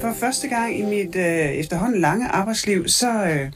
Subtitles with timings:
[0.00, 3.52] For første gang i mit øh, efterhånden lange arbejdsliv, så, øh,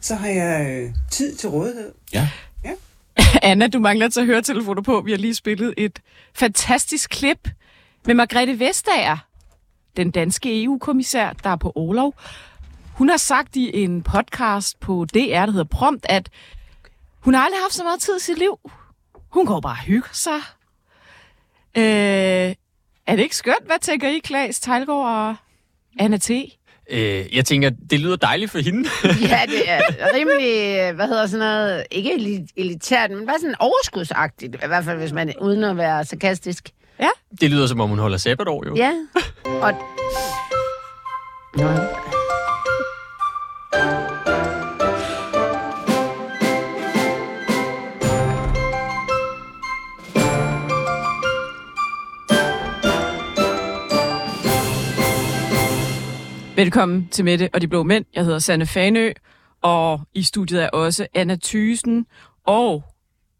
[0.00, 1.92] så har jeg øh, tid til rådighed.
[2.12, 2.28] Ja.
[3.42, 5.00] Anna, du mangler at tage høretelefoner på.
[5.00, 6.00] Vi har lige spillet et
[6.34, 7.48] fantastisk klip
[8.06, 9.16] med Margrethe Vestager,
[9.96, 12.14] den danske EU-kommissær, der er på Olov.
[12.94, 16.30] Hun har sagt i en podcast på DR, der hedder Prompt, at
[17.20, 18.58] hun har aldrig haft så meget tid i sit liv.
[19.28, 20.40] Hun går bare og hygger sig.
[21.76, 22.54] Øh,
[23.06, 23.66] er det ikke skønt?
[23.66, 25.36] Hvad tænker I, Klaas Tejlgaard og
[25.98, 26.30] Anna T?
[26.90, 28.88] Øh, jeg tænker, det lyder dejligt for hende.
[29.30, 29.80] Ja, det er
[30.16, 34.98] rimelig, hvad hedder sådan noget, ikke eli- elitært, men bare sådan overskudsagtigt, i hvert fald
[34.98, 36.68] hvis man, uden at være sarkastisk.
[37.40, 38.76] det lyder som om, hun holder sabbatår, jo.
[38.76, 38.92] Ja,
[39.64, 39.72] og...
[41.56, 41.68] Nå.
[56.64, 58.04] Velkommen til Mette og de Blå Mænd.
[58.14, 59.12] Jeg hedder Sanne Fanø,
[59.62, 62.06] og i studiet er også Anna Thysen
[62.46, 62.84] og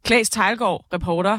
[0.05, 1.39] Klaas Tejlgaard, reporter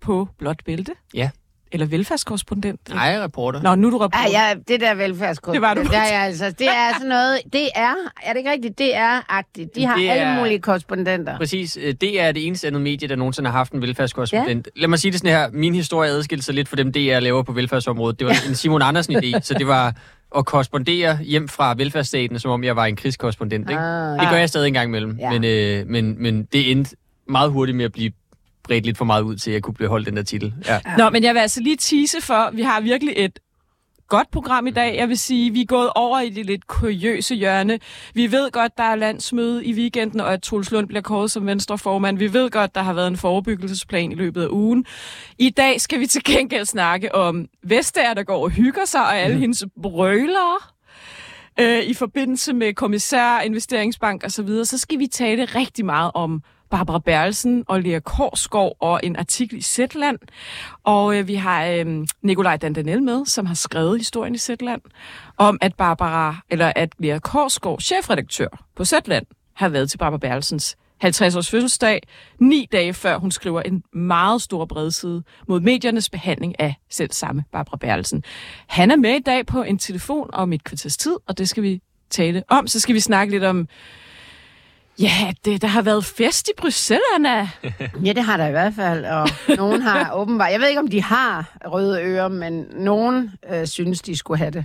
[0.00, 0.92] på Blåt Bælte.
[1.14, 1.30] Ja.
[1.72, 2.80] Eller velfærdskorrespondent.
[2.94, 3.62] Nej, reporter.
[3.62, 4.30] Nå, nu er du reporter.
[4.32, 5.52] Ja, ja, det der velfærdskort.
[5.54, 5.82] Det var du.
[5.82, 8.96] Det er, jeg altså, det er sådan noget, det er, er det ikke rigtigt, det
[8.96, 9.74] er agtigt.
[9.74, 11.36] De har Det er- alle mulige korrespondenter.
[11.36, 11.78] Præcis.
[11.82, 14.68] øh, Det er det eneste andet medie, der nogensinde har haft en velfærdskorrespondent.
[14.76, 14.80] Ja.
[14.80, 15.50] Lad mig sige det sådan her.
[15.50, 18.18] Min historie adskilte sig lidt fra dem, det jeg laver på velfærdsområdet.
[18.18, 19.94] Det var en Simon Andersen-idé, så det var
[20.36, 23.70] at korrespondere hjem fra velfærdsstaten, som om jeg var en krigskorrespondent.
[23.70, 23.82] Ikke?
[23.82, 25.16] Ah, Det gør jeg stadig en gang imellem.
[25.20, 25.30] Ja.
[25.30, 26.96] Men, øh, men, men det endte
[27.28, 28.12] meget hurtigt med at blive
[28.64, 30.54] bredt lidt for meget ud til, at jeg kunne beholde den der titel.
[30.66, 30.80] Ja.
[30.98, 33.38] Nå, men jeg vil altså lige tease for, vi har virkelig et
[34.08, 34.96] godt program i dag.
[34.96, 37.78] Jeg vil sige, vi er gået over i det lidt kuriøse hjørne.
[38.14, 41.46] Vi ved godt, der er landsmøde i weekenden, og at Troels Lund bliver kåret som
[41.46, 42.18] venstreformand.
[42.18, 44.86] Vi ved godt, der har været en forebyggelsesplan i løbet af ugen.
[45.38, 49.18] I dag skal vi til gengæld snakke om Vestager, der går og hygger sig, og
[49.18, 50.58] alle hendes brølere
[51.60, 56.10] øh, i forbindelse med kommissær, investeringsbank osv., så, videre, så skal vi tale rigtig meget
[56.14, 60.18] om Barbara Berlsen og Lea Korsgaard og en artikel i Zetland.
[60.84, 64.80] Og øh, vi har øh, Nikolaj Dandanel med, som har skrevet historien i Zetland,
[65.36, 70.76] om at Barbara, eller at Lea Korsgaard, chefredaktør på Zetland, har været til Barbara Berlsens
[71.00, 72.00] 50 års fødselsdag,
[72.38, 77.44] ni dage før hun skriver en meget stor bredside mod mediernes behandling af selv samme
[77.52, 78.24] Barbara Berlsen.
[78.66, 81.62] Han er med i dag på en telefon om et kvarters tid, og det skal
[81.62, 82.66] vi tale om.
[82.66, 83.68] Så skal vi snakke lidt om,
[84.98, 87.48] ja, det, der har været fest i Bruxelles, Anna.
[88.04, 90.88] Ja, det har der i hvert fald, og nogen har åbenbart, jeg ved ikke, om
[90.88, 94.64] de har røde ører, men nogen øh, synes, de skulle have det.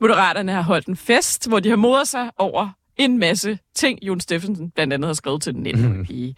[0.00, 4.20] Moderaterne har holdt en fest, hvor de har modret sig over en masse ting, Jon
[4.20, 6.34] Steffensen blandt andet har skrevet til den 19 pige.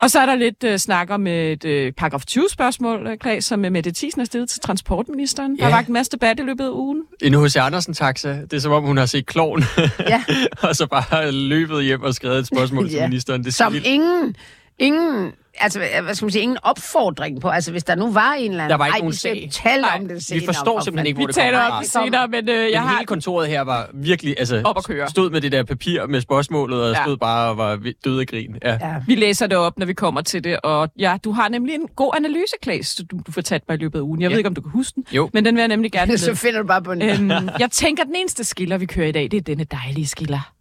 [0.00, 3.64] Og så er der lidt uh, snak om et uh, paragraf 20-spørgsmål, uh, Klaas, som
[3.64, 5.56] uh, Mette Thiesen har stillet til transportministeren.
[5.56, 5.76] Der har Ja.
[5.76, 7.02] vagt en masse debat i løbet af ugen.
[7.22, 7.56] En H.C.
[7.56, 8.28] Andersen-taxa.
[8.40, 9.62] Det er som om, hun har set kloven,
[10.08, 10.24] Ja,
[10.68, 13.06] og så bare løbet hjem og skrevet et spørgsmål til Ja.
[13.08, 13.40] ministeren.
[13.40, 14.36] Det er som ingen,
[14.78, 17.48] ingen, altså, hvad skal man sige, ingen opfordring på.
[17.48, 18.70] Altså, hvis der nu var en eller anden...
[18.70, 19.48] Der var ikke Ej, nogen vi sag.
[19.52, 20.44] tale om det Vi senere.
[20.46, 21.76] forstår for simpelthen ikke, Vi hvor det kommer taler fra.
[21.76, 22.96] om det senere, men uh, jeg Men har...
[22.96, 25.08] hele kontoret her var virkelig, altså, Op at køre.
[25.08, 27.02] stod med det der papir med spørgsmålet, og Ja.
[27.04, 28.56] stod bare og var vi- død af grin.
[28.64, 28.72] Ja.
[28.72, 28.94] Ja.
[29.06, 31.88] Vi læser det op, når vi kommer til det, og ja, du har nemlig en
[31.96, 34.20] god analyse, Klaas, du, du fortalte mig i løbet af ugen.
[34.20, 34.32] Jeg Ja.
[34.32, 35.30] ved ikke, om du kan huske den, Jo.
[35.32, 37.02] men den vil jeg nemlig gerne Så finder du bare på den.
[37.02, 40.06] Øhm, jeg tænker, at den eneste skiller, vi kører i dag, det er denne dejlige
[40.06, 40.52] skiller.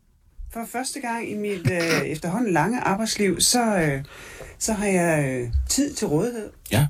[0.54, 4.04] For første gang i mit øh, efterhånden lange arbejdsliv, så, øh,
[4.60, 6.50] så har jeg øh, tid til rådighed.
[6.72, 6.88] Ja.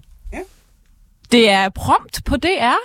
[1.32, 2.76] Det er prompt på DR.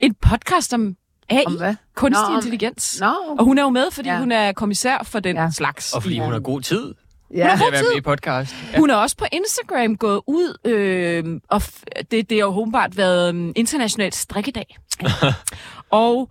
[0.00, 0.96] En podcast om
[1.30, 1.74] AI, Om hvad?
[1.94, 2.96] kunstig Nå, om- intelligens.
[3.00, 4.14] Nå, Og hun er jo med, fordi Ja.
[4.14, 4.20] ja.
[4.20, 5.42] hun er kommissær for den Ja.
[5.42, 5.50] ja.
[5.50, 5.92] slags.
[5.92, 6.94] Og fordi hun har god tid
[7.34, 7.36] ja.
[7.36, 8.54] til at være med i podcast.
[8.72, 8.78] Ja.
[8.78, 12.96] Hun er også på Instagram gået ud, øh, og f- det, det har jo åbenbart
[12.96, 14.76] været øh, international strikkedag.
[15.90, 16.30] og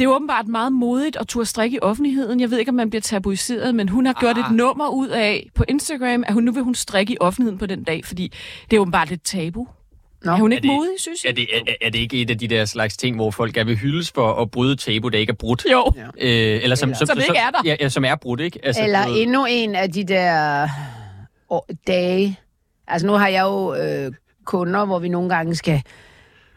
[0.00, 2.40] det er jo åbenbart meget modigt at turde strikke i offentligheden.
[2.40, 4.44] Jeg ved ikke, om man bliver tabuiseret, men hun har gjort Ah.
[4.44, 7.66] et nummer ud af på Instagram, at hun nu vil hun strikke i offentligheden på
[7.66, 8.32] den dag, fordi
[8.70, 9.68] det er åbenbart lidt tabu.
[10.24, 10.32] Nå.
[10.32, 11.36] Er hun Er ikke det- modig, synes Er jeg?
[11.36, 13.76] det, er, er det ikke et af de der slags ting, hvor folk gerne vil
[13.76, 15.64] hyldes for at bryde tabu, der ikke er brudt?
[15.72, 15.92] Jo.
[15.96, 16.02] Ja.
[16.02, 17.58] Øh, eller som, Eller- Som ikke er der.
[17.64, 18.58] Ja, ja, som er brudt, ikke?
[18.62, 20.68] Altså, Eller ved- endnu en af de der
[21.50, 22.38] år, dage.
[22.88, 24.12] Altså nu har jeg jo øh,
[24.44, 25.82] kunder, hvor vi nogle gange skal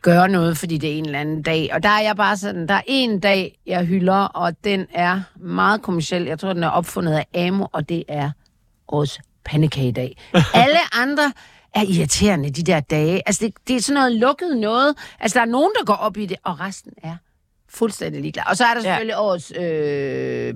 [0.04, 1.70] gøre noget, fordi det er en eller anden dag.
[1.74, 5.22] Og der er jeg bare sådan, der er en dag, jeg hylder, og den er
[5.40, 6.24] meget kommersiel.
[6.24, 8.32] Jeg tror, den er opfundet af AMO, og det er
[8.88, 10.18] årets pandekagedag.
[10.64, 11.34] Alle andre
[11.76, 13.22] er irriterende, de der dage.
[13.26, 14.96] Altså, det, det er sådan noget lukket noget.
[15.20, 17.16] Altså, der er nogen, der går op i det, og resten er
[17.70, 18.44] fuldstændig ligeglad.
[18.50, 18.82] Og så er der Ja.
[18.82, 20.54] selvfølgelig årets øh,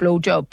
[0.00, 0.46] blowjob.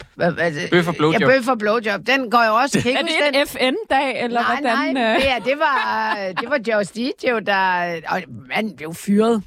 [0.70, 1.20] Bøf og blowjob.
[1.20, 2.00] Ja, bøf og blowjob.
[2.06, 2.80] Den går jo også.
[2.82, 3.40] Kan I Er det den?
[3.40, 4.94] en FN-dag, eller nej, hvordan?
[4.94, 5.20] nej, øh?
[5.22, 8.00] det, er, det var, det var Joe Steve, der...
[8.08, 9.42] Og manden blev fyret.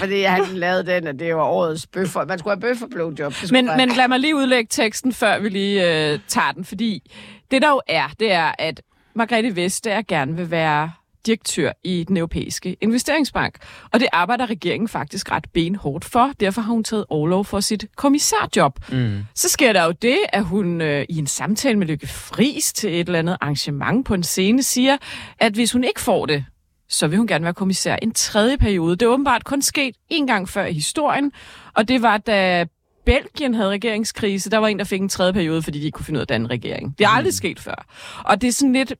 [0.00, 2.24] Fordi han lavede den, og det var årets bøffer.
[2.24, 3.32] Man skulle have bøffer blowjob.
[3.32, 6.52] Det skulle Men, være- men lad mig lige udlægge teksten, før vi lige øh, tager
[6.52, 7.10] den, fordi
[7.50, 8.82] det der jo er, det er, at
[9.14, 10.90] Margrethe Vestager gerne vil være
[11.26, 13.58] direktør i den europæiske investeringsbank.
[13.92, 16.30] Og det arbejder regeringen faktisk ret benhårdt for.
[16.40, 18.78] Derfor har hun taget overlov for sit kommissarjob.
[18.92, 19.18] Mm.
[19.34, 22.90] Så sker der jo det, at hun øh, i en samtale med Lykke Friis til
[22.90, 24.96] et eller andet arrangement på en scene siger,
[25.38, 26.44] at hvis hun ikke får det,
[26.88, 28.96] så vil hun gerne være kommissær en tredje periode.
[28.96, 31.32] Det er åbenbart kun sket en gang før i historien,
[31.74, 32.66] og det var da
[33.06, 36.06] Belgien havde regeringskrise, der var en, der fik en tredje periode, fordi de ikke kunne
[36.06, 36.98] finde ud af at danne regering.
[36.98, 37.86] Det er aldrig sket før.
[38.24, 38.94] Og det er sådan lidt...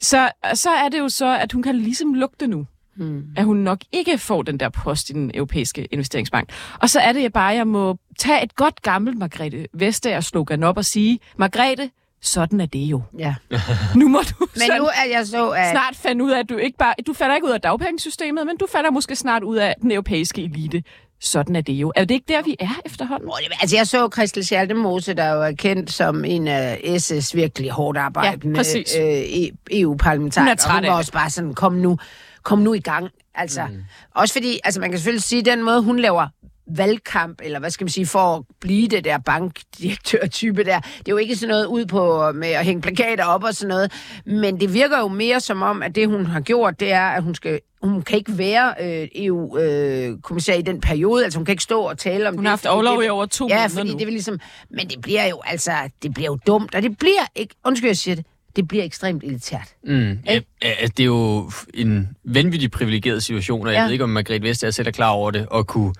[0.00, 3.22] Så, så er det jo så, at hun kan ligesom lugte nu Hmm.
[3.36, 6.48] at hun nok ikke får den der post i den europæiske investeringsbank.
[6.80, 10.62] Og så er det jeg bare, jeg må tage et godt gammelt Margrethe Vestager slogan
[10.62, 11.90] op og sige, Margrethe,
[12.22, 13.02] sådan er det jo.
[13.18, 13.34] Ja.
[13.96, 15.70] Nu må du Men nu er jeg så, at...
[15.70, 18.56] snart finde ud af, at du ikke bare, du falder ikke ud af dagpengesystemet, men
[18.56, 20.82] du falder måske snart ud af den europæiske elite.
[21.24, 21.92] Sådan er det jo.
[21.96, 23.28] Er det ikke der, vi er efterhånden?
[23.60, 27.98] Altså, jeg så Christel Schaldemose, der jo er kendt som en af SS virkelig hårdt
[27.98, 28.60] arbejdende
[28.96, 30.50] Ja, øh, E- EU-parlamentariker.
[30.50, 31.98] Hun er træt og hun af var også bare sådan, kom nu,
[32.42, 33.08] kom nu i gang.
[33.34, 33.84] Altså, mm.
[34.14, 36.28] Også fordi, altså man kan selvfølgelig sige, den måde, hun laver
[36.66, 40.80] valgkamp, eller hvad skal man sige, for at blive det der bankdirektør-type der.
[40.80, 43.68] Det er jo ikke sådan noget ud på med at hænge plakater op og sådan
[43.68, 43.92] noget,
[44.26, 47.22] men det virker jo mere som om, at det hun har gjort, det er, at
[47.22, 51.62] hun skal hun kan ikke være øh, EU-kommissær i den periode, altså hun kan ikke
[51.62, 52.48] stå og tale om Hun det.
[52.48, 53.98] har haft overlov i over to Ja, måneder fordi nu.
[53.98, 54.40] det vil ligesom...
[54.70, 55.72] Men det bliver jo, altså,
[56.02, 57.54] det bliver jo dumt, og det bliver ikke...
[57.64, 58.26] Undskyld, jeg siger det.
[58.56, 59.68] Det bliver ekstremt elitært.
[59.84, 60.18] Mm.
[60.26, 63.84] Ja, ja, det er jo en vanvittig privilegeret situation, og jeg Ja.
[63.84, 65.94] ved ikke, om Margrethe Vestager selv er klar over det, at kunne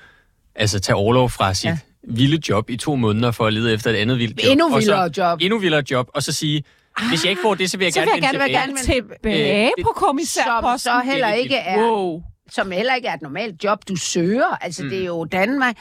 [0.55, 1.79] altså, tage overlov fra sit Ja.
[2.03, 4.51] vilde job i to måneder for at lede efter et andet vildt job.
[4.53, 5.39] Endnu og så- vildere job.
[5.43, 6.65] Endnu vildere job, og så sige,
[7.09, 9.03] hvis jeg ikke får det, så vil jeg Så gerne vil jeg gerne være tilbage.
[9.03, 10.79] gerne tilbage Øh, på kommissærposten.
[10.79, 11.79] Som så heller er ikke er...
[11.83, 12.23] Wow.
[12.51, 14.59] Som heller ikke er et normalt job, du søger.
[14.61, 14.89] Altså, mm.
[14.91, 15.77] det er jo Danmark.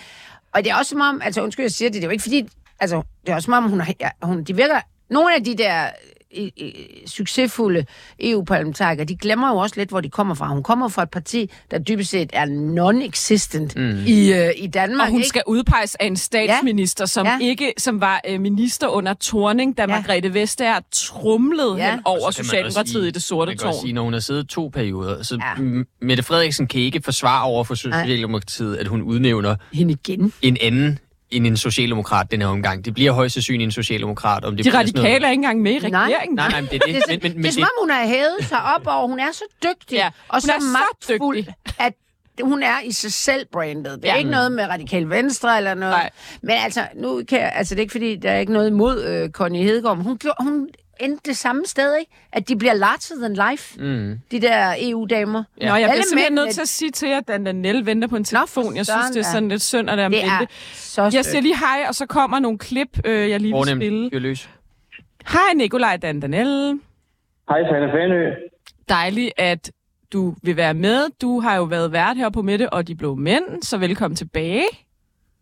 [0.54, 1.22] Og det er også som om...
[1.24, 1.96] Altså, undskyld, jeg siger det.
[1.96, 2.48] Det er jo ikke fordi...
[2.80, 3.94] Altså, det er også som om, hun har...
[4.00, 4.80] ja, Hun, de virker...
[5.10, 5.90] Nogle af de der
[7.08, 7.86] succesfulde
[8.20, 10.48] EU-parlamentarikere, de glemmer jo også lidt, hvor de kommer fra.
[10.48, 14.04] Hun kommer fra et parti, der dybest set er non-existent mm.
[14.08, 15.06] i, øh, i Danmark.
[15.08, 15.28] Og hun ikke?
[15.30, 17.38] skal udpeges af en statsminister, som Ja.
[17.42, 19.88] ikke som var øh, minister under Torning, da Ja.
[19.88, 21.92] Margrethe Vestager trumlede Ja.
[21.92, 23.86] hen over kan man Socialdemokratiet sige- i det sorte Man kan også tårn.
[23.86, 25.64] sige, når hun har siddet to perioder, så Ja.
[25.64, 25.84] ja.
[26.02, 30.34] Mette Frederiksen kan ikke forsvare over for Socialdemokratiet, at hun udnævner Hende igen.
[30.42, 31.00] en anden
[31.36, 32.86] end en socialdemokrat den her omgang.
[32.86, 34.46] Det bliver højst sandsynligt en socialdemokrat.
[34.46, 36.02] Om det De bliver sådan noget- radikale er ikke engang med i Nej.
[36.06, 36.36] regeringen.
[36.36, 37.04] Nej, nej, men det er det.
[37.10, 39.32] Det men, men, det er som om, hun har hævet sig op over, hun er
[39.34, 40.66] så dygtig, Ja, og hun så er så
[41.10, 41.54] magtfuld, dygtig.
[41.80, 41.94] at
[42.42, 44.00] hun er i sig selv brandet.
[44.02, 44.18] Det er Ja.
[44.18, 45.92] ikke noget med radikal venstre eller noget.
[45.94, 46.10] Nej.
[46.42, 49.04] Men altså, nu kan jeg, altså, det er ikke fordi, der er ikke noget imod
[49.04, 50.68] øh, Connie Hedegaard, hun, gjorde, hun
[51.00, 52.12] endte det samme sted, ikke?
[52.32, 54.20] At de bliver larger than life, Mm.
[54.32, 55.44] de der EU-damer.
[55.62, 58.16] Nå, jeg bliver simpelthen nødt til at sige til jer, at Dan Daniel venter på
[58.16, 58.76] en telefon.
[58.76, 59.32] Jeg synes, det er da.
[59.32, 62.40] sådan lidt synd, at der Det er så Jeg siger lige hej, og så kommer
[62.40, 63.80] nogle klip, øh, jeg lige vil Fornemt.
[63.84, 64.10] spille.
[64.20, 64.50] Løs.
[65.28, 66.80] Hej Nikolaj Dan Daniel.
[67.50, 68.30] Hej, Sanne Fanø.
[68.90, 69.72] Dejligt, at
[70.14, 71.08] du vil være med.
[71.22, 74.64] Du har jo været vært her på Mette og De Blå Mænd, så velkommen tilbage.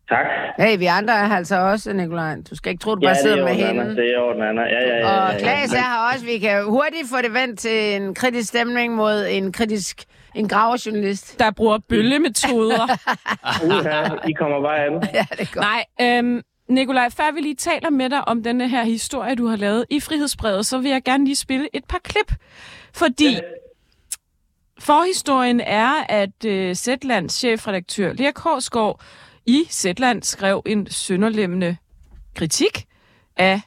[0.08, 0.26] Tak.
[0.58, 2.36] Hey, vi andre er her altså også, Nikolaj.
[2.50, 3.82] Du skal ikke tro, du bare sidder er med orden, Anna.
[3.82, 3.96] hende.
[3.96, 4.62] Det er orden, Anna.
[4.62, 5.08] Ja, ja, ja.
[5.08, 5.38] ja, Og ja.
[5.38, 6.24] Klaas er her også.
[6.26, 10.04] Vi kan hurtigt få det vendt til en kritisk stemning mod en kritisk
[10.34, 11.38] en graverjournalist.
[11.38, 12.98] Der bruger bøllemetoder.
[13.66, 14.92] Uha, I kommer bare an.
[15.14, 15.66] Ja, det er godt.
[16.00, 19.56] Nej, øhm, Nikolaj, før vi lige taler med dig om denne her historie, du har
[19.56, 22.32] lavet i Frihedsbrevet, så vil jeg gerne lige spille et par klip.
[22.94, 23.40] Fordi
[24.78, 29.00] forhistorien er, at øh, Zetlands chefredaktør Lea Korsgaard
[29.46, 31.76] i Zetland skrev en sønderlemmende
[32.34, 32.84] kritik
[33.36, 33.60] af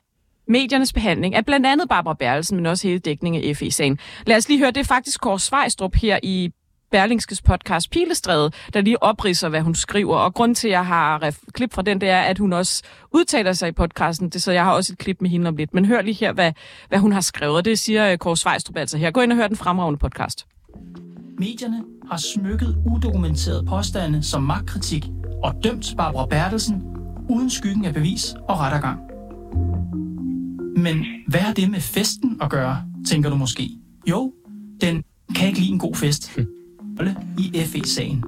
[0.48, 4.00] mediernes behandling af blandt andet Barbara Berlsen, men også hele dækningen af FE-sagen.
[4.28, 6.52] Lad os lige høre, det er faktisk Kåre Svejstrup her i
[6.92, 10.18] Berlingskes podcast Pilestræde, der lige opridser, hvad hun skriver.
[10.18, 12.84] Og grund til, at jeg har ref- klip fra den, det er, at hun også
[13.12, 14.30] udtaler sig i podcasten.
[14.30, 15.74] Det, så jeg har også et klip med hende om lidt.
[15.74, 16.54] Men hør lige her, hvad,
[16.90, 17.66] hvad hun har skrevet.
[17.66, 19.12] Det siger øh, Kåre Svejstrup altså her.
[19.12, 20.46] Gå ind og hør den fremragende podcast.
[21.40, 25.10] Medierne har smykket udokumenterede påstande som magtkritik
[25.44, 26.84] og dømt Barbara Bertelsen
[27.30, 29.00] uden skyggen af bevis og rettergang.
[30.78, 33.70] Men hvad har det med festen at gøre, tænker du måske?
[34.10, 34.34] Jo,
[34.82, 35.04] den
[35.36, 36.40] kan ikke lide en god fest.
[37.38, 38.24] I FE-sagen.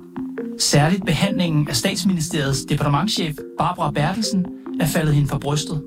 [0.60, 4.46] Særligt behandlingen af statsministeriets departementchef Barbara Bertelsen
[4.80, 5.84] er faldet hende for brystet.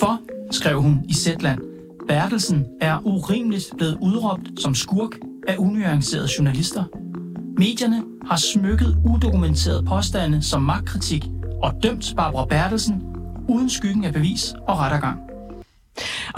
[0.00, 1.60] For, skrev hun i Zetland,
[2.08, 6.84] Bertelsen er urimeligt blevet udråbt som skurk af unuancerede journalister.
[7.58, 11.22] Medierne har smykket udokumenterede påstande som magtkritik
[11.62, 12.96] og dømt Barbara Bertelsen
[13.48, 15.18] uden skyggen af bevis og rettergang.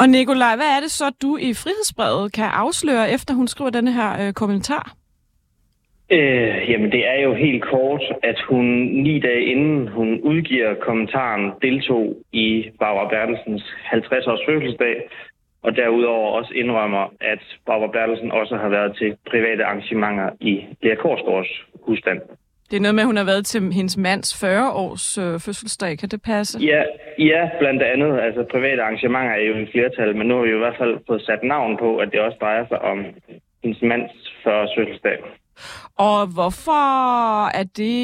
[0.01, 3.93] Og Nikolaj, hvad er det så, du i Frihedsbrevet kan afsløre, efter hun skriver denne
[3.93, 4.95] her øh, kommentar?
[6.11, 8.65] Øh, jamen, det er jo helt kort, at hun
[9.05, 14.95] ni dage inden hun udgiver kommentaren, deltog i Barbara Bertelsens 50-års fødselsdag,
[15.65, 20.95] og derudover også indrømmer, at Barbara Bertelsen også har været til private arrangementer i Lea
[20.95, 21.53] Korsgaards
[21.87, 22.21] husstand.
[22.71, 25.99] Det er noget med, at hun har været til hendes mands 40-års øh, fødselsdag.
[25.99, 26.59] Kan det passe?
[26.59, 26.83] Ja,
[27.19, 28.21] ja, blandt andet.
[28.27, 30.95] Altså, private arrangementer er jo i flertal, men nu har vi jo i hvert fald
[31.07, 32.99] fået sat navn på, at det også drejer sig om
[33.63, 34.13] hendes mands
[34.45, 35.19] 40-års fødselsdag.
[35.99, 37.99] Og hvorfor er det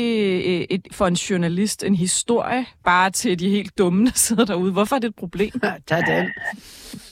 [0.51, 4.73] øh, et, for en journalist en historie, bare til de helt dumme, der sidder derude?
[4.73, 5.53] Hvorfor er det et problem?
[5.89, 6.27] Tag den.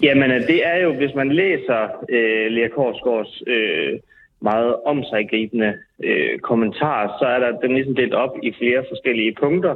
[0.03, 3.99] Jamen, det er jo, hvis man læser øh, Lea Korsgaards øh,
[4.41, 5.75] meget omsaggribende
[6.05, 9.75] øh, kommentarer, så er der den ligesom delt op i flere forskellige punkter.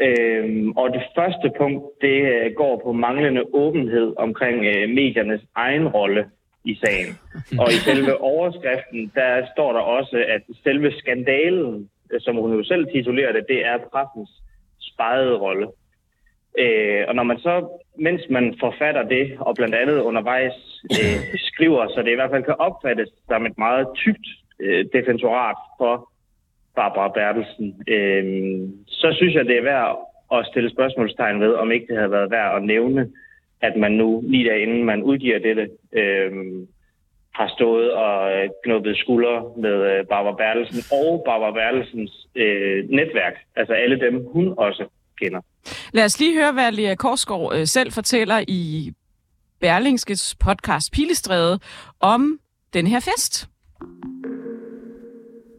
[0.00, 5.88] Øhm, og det første punkt, det øh, går på manglende åbenhed omkring øh, mediernes egen
[5.88, 6.26] rolle
[6.64, 7.18] i sagen.
[7.62, 12.64] Og i selve overskriften, der står der også, at selve skandalen, øh, som hun jo
[12.64, 14.30] selv titulerer det, det er pressens
[14.80, 15.66] spejede rolle.
[16.58, 17.54] Øh, og når man så,
[17.98, 20.54] mens man forfatter det, og blandt andet undervejs
[21.00, 24.26] øh, skriver, så det i hvert fald kan opfattes som et meget tykt
[24.60, 26.10] øh, defensorat for
[26.76, 28.24] Barbara Bertelsen, øh,
[28.86, 29.98] så synes jeg, det er værd
[30.32, 33.10] at stille spørgsmålstegn ved, om ikke det havde været værd at nævne,
[33.60, 36.32] at man nu, lige der inden man udgiver dette, øh,
[37.38, 43.36] har stået og øh, knuppet skuldre med øh, Barbara Bertelsen og Barbara Bertelsens øh, netværk,
[43.56, 44.84] altså alle dem, hun også
[45.20, 45.40] kender.
[45.92, 48.92] Lad os lige høre, hvad Lea Korsgaard øh, selv fortæller i
[49.60, 51.60] Berlingskes podcast Pilestræde
[52.00, 52.38] om
[52.72, 53.48] den her fest.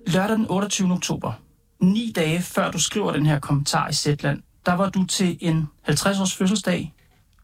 [0.07, 0.91] Lørdag den 28.
[0.91, 1.33] oktober,
[1.79, 5.69] ni dage før du skriver den her kommentar i Zetland, der var du til en
[5.89, 6.93] 50-års fødselsdag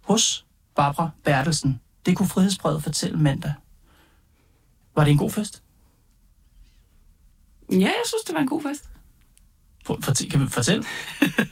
[0.01, 0.45] hos
[0.75, 1.81] Barbara Bertelsen.
[2.05, 3.53] Det kunne Frihedsbrevet fortælle mandag.
[4.95, 5.63] Var det en god fest?
[7.71, 8.89] Ja, jeg synes, det var en god fest.
[9.85, 10.83] For, for, kan vi fortælle?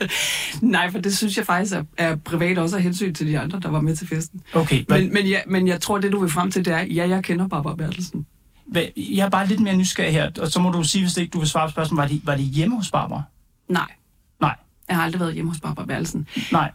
[0.61, 3.59] Nej, for det synes jeg faktisk er, er privat også af hensyn til de andre,
[3.59, 4.41] der var med til festen.
[4.53, 6.81] Okay, hvad, Men, men, ja, men jeg tror, det du vil frem til, det er,
[6.81, 8.25] ja, jeg kender Barbara Bertelsen.
[8.65, 11.21] hvad, jeg er bare lidt mere nysgerrig her, og så må du sige, hvis det
[11.21, 13.23] ikke du vil svare på spørgsmålet, var det, var det hjemme hos Barbara?
[13.69, 13.87] Nej,
[14.41, 14.55] Nej,
[14.87, 16.27] jeg har aldrig været hjemme hos Barbara Bertelsen.
[16.51, 16.71] nej.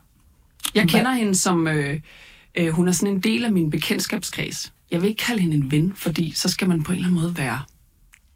[0.75, 0.91] Jeg Hvad?
[0.91, 2.01] kender hende som, øh,
[2.55, 4.73] øh, hun er sådan en del af min bekendtskabskreds.
[4.91, 7.21] Jeg vil ikke kalde hende en ven, fordi så skal man på en eller anden
[7.21, 7.61] måde være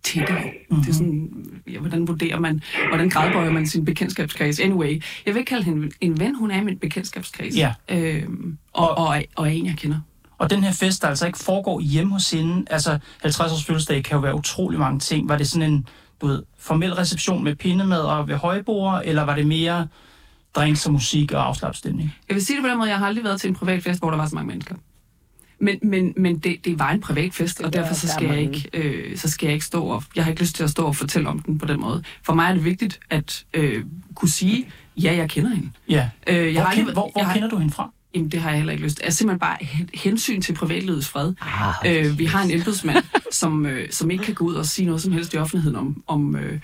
[0.04, 0.42] tættere.
[0.42, 0.85] Mm-hmm.
[0.85, 1.30] Det er sådan,
[1.71, 4.61] ja, hvordan vurderer man, hvordan gradbøjer man sin bekendtskabskreds?
[4.61, 7.56] Anyway, jeg vil ikke kalde hende en ven, hun er min bekendtskabskreds.
[7.56, 7.75] Ja.
[7.88, 10.00] Øhm, og, og, og, og er en, jeg kender.
[10.38, 14.04] Og den her fest, der altså ikke foregår hjemme hos hende, altså 50 års fødselsdag
[14.04, 15.28] kan jo være utrolig mange ting.
[15.28, 15.87] Var det sådan en,
[16.21, 19.88] du ved, formel reception med pindemad og ved højbord, eller var det mere
[20.54, 22.14] drinks og musik og afslappstemning?
[22.28, 24.00] Jeg vil sige det på den måde, jeg har aldrig været til en privat fest,
[24.00, 24.75] hvor der var så mange mennesker.
[25.62, 28.69] Men, men, men det, det var en privat fest, og derfor så skal, jeg ikke,
[28.75, 30.04] øh, så skal jeg ikke stå og...
[30.16, 32.02] Jeg har ikke lyst til at stå og fortælle om den på den måde.
[32.23, 34.66] For mig er det vigtigt at øh, kunne sige,
[34.97, 35.71] ja, jeg kender hende.
[35.88, 36.09] Ja.
[36.26, 37.90] Øh, jeg Hvor, har kend, hvor, hvor jeg har- kender du hende fra?
[38.14, 39.04] Jamen, det har jeg heller ikke lyst til.
[39.04, 41.33] Altså simpelthen bare hen- hensyn til privatlivets fred.
[41.87, 45.02] Øh, vi har en embedsmand, som, øh, som ikke kan gå ud og sige noget
[45.02, 46.61] som helst i offentligheden om, om, øh,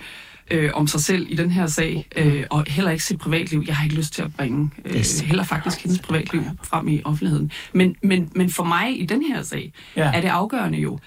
[0.51, 3.63] øh, om sig selv i den her sag, øh, og heller ikke sit privatliv.
[3.67, 7.51] Jeg har ikke lyst til at bringe øh, heller faktisk hendes privatliv frem i offentligheden.
[7.73, 10.05] Men, men, men for mig i den her sag, Ja.
[10.05, 10.11] ja.
[10.17, 10.99] er det afgørende jo,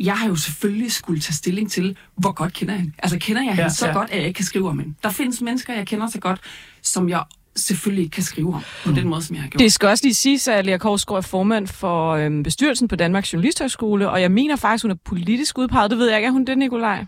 [0.00, 2.94] jeg har jo selvfølgelig skulle tage stilling til, hvor godt kender jeg hende.
[2.98, 3.92] Altså kender jeg hende Ja, så ja.
[3.92, 4.94] godt, at jeg ikke kan skrive om hende.
[5.02, 6.40] Der findes mennesker, jeg kender så godt,
[6.82, 7.24] som jeg
[7.56, 9.58] selvfølgelig ikke kan skrive om på den måde, som jeg har gjort.
[9.60, 13.32] Det skal også lige siges, at Lea Korsgaard er formand for øhm, bestyrelsen på Danmarks
[13.32, 15.90] Journalisthøjskole, og jeg mener faktisk, hun er politisk udpeget.
[15.90, 16.26] Det ved jeg ikke.
[16.26, 17.04] Er hun det, Nikolaj?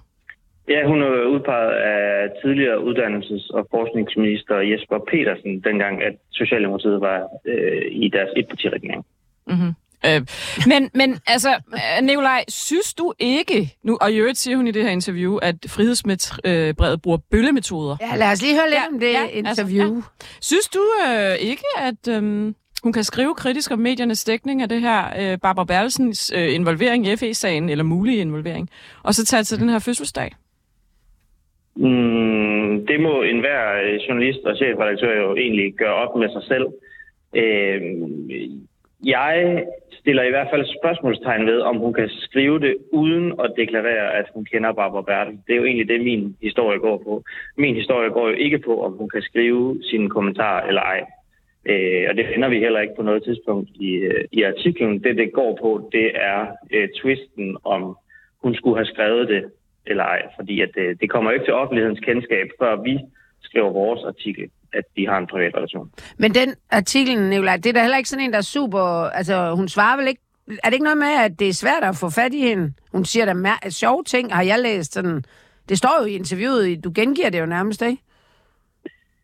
[0.69, 7.19] Ja, hun er udpeget af tidligere uddannelses- og forskningsminister Jesper Petersen, dengang at Socialdemokratiet var
[7.45, 9.05] øh, i deres etpartiregering.
[9.47, 9.73] Mm-hmm.
[10.07, 10.21] Øh,
[10.67, 14.71] men, men altså, øh, Nikolaj, synes du ikke, nu, og i øvrigt siger hun i
[14.71, 17.97] det her interview, at frihedsbrevet bruger bøllemetoder.
[18.01, 19.95] Ja, lad os lige høre lidt Ja, om det ja, interview.
[19.97, 20.11] altså,
[20.41, 24.81] Synes du øh, ikke, at øhm, hun kan skrive kritisk om mediernes dækning af det
[24.81, 28.71] her øh, Barbara Bertelsens øh, involvering i FE-sagen, eller mulig involvering,
[29.03, 30.31] og så tage til den her fødselsdag?
[31.79, 36.67] Mm, det må enhver øh, journalist og chefredaktør jo egentlig gøre op med sig selv.
[37.37, 37.81] Øh,
[39.05, 39.65] jeg
[40.01, 44.27] stiller i hvert fald spørgsmålstegn ved, om hun kan skrive det uden at deklarere, at
[44.35, 45.39] hun kender Barbara Bertel.
[45.47, 47.23] Det er jo egentlig det, min historie går på.
[47.57, 51.01] Min historie går jo ikke på, om hun kan skrive sine kommentarer eller ej.
[51.67, 55.03] Øh, og det finder vi heller ikke på noget tidspunkt i, øh, i artiklen.
[55.05, 57.97] Det, det går på, det er øh, twisten om,
[58.43, 59.45] hun skulle have skrevet det
[59.90, 60.23] eller ej.
[60.37, 62.99] Fordi at, øh, det kommer ikke til offentlighedens kendskab, før vi
[63.42, 65.90] skriver vores artikel, at de har en privat relation.
[66.18, 68.80] Men den artikel, Nicolaj, det er da heller ikke sådan en, der er super...
[69.18, 71.97] Altså, hun svarer vel ikke er det ikke noget med, at det er svært at
[71.97, 72.73] få fat i hende?
[72.92, 75.25] Hun siger da mær- sjove ting, har jeg læst sådan.
[75.68, 78.02] Det står jo i interviewet, du gengiver det jo nærmest, ikke?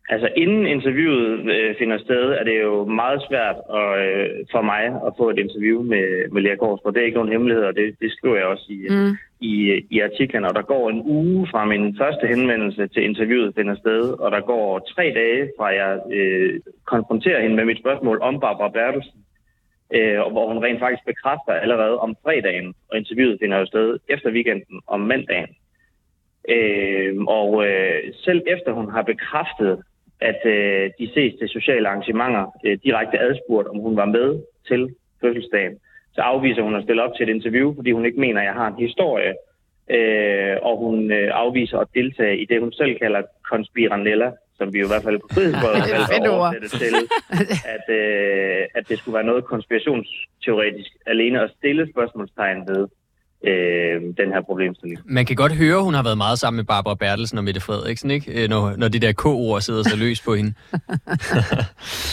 [0.09, 4.85] Altså inden interviewet øh, finder sted, er det jo meget svært at, øh, for mig
[5.07, 6.95] at få et interview med, med Lea Korsgaard.
[6.95, 9.17] Det er ikke nogen hemmelighed, og det, det skriver jeg også i, mm.
[9.41, 10.45] i, i artiklen.
[10.45, 14.41] Og der går en uge fra min første henvendelse til interviewet finder sted, og der
[14.41, 19.21] går tre dage fra jeg øh, konfronterer hende med mit spørgsmål om Barbara Bertelsen,
[19.95, 24.31] øh, hvor hun rent faktisk bekræfter allerede om fredagen, og interviewet finder jo sted efter
[24.31, 25.55] weekenden om mandagen.
[26.49, 29.83] Øh, og øh, selv efter hun har bekræftet,
[30.21, 34.94] at øh, de ses til sociale arrangementer øh, direkte adspurgt, om hun var med til
[35.21, 35.78] fødselsdagen,
[36.14, 38.54] så afviser hun at stille op til et interview, fordi hun ikke mener, at jeg
[38.54, 39.33] har en historie,
[39.90, 44.78] øh, og hun øh, afviser at deltage i det, hun selv kalder konspiranella, som vi
[44.78, 46.94] jo i hvert fald på frihedsbrødet har valgt at oversætte til,
[47.75, 50.90] at, øh, at det skulle være noget konspirationsteoretisk.
[51.06, 52.87] Alene at stille spørgsmålstegn ved
[53.51, 55.01] øh, den her problemstilling.
[55.05, 57.61] Man kan godt høre, at hun har været meget sammen med Barbara Bertelsen og Mette
[57.61, 58.43] Frederiksen, ikke?
[58.43, 60.53] Øh, Når, når de der K-ord sidder så løs på hende.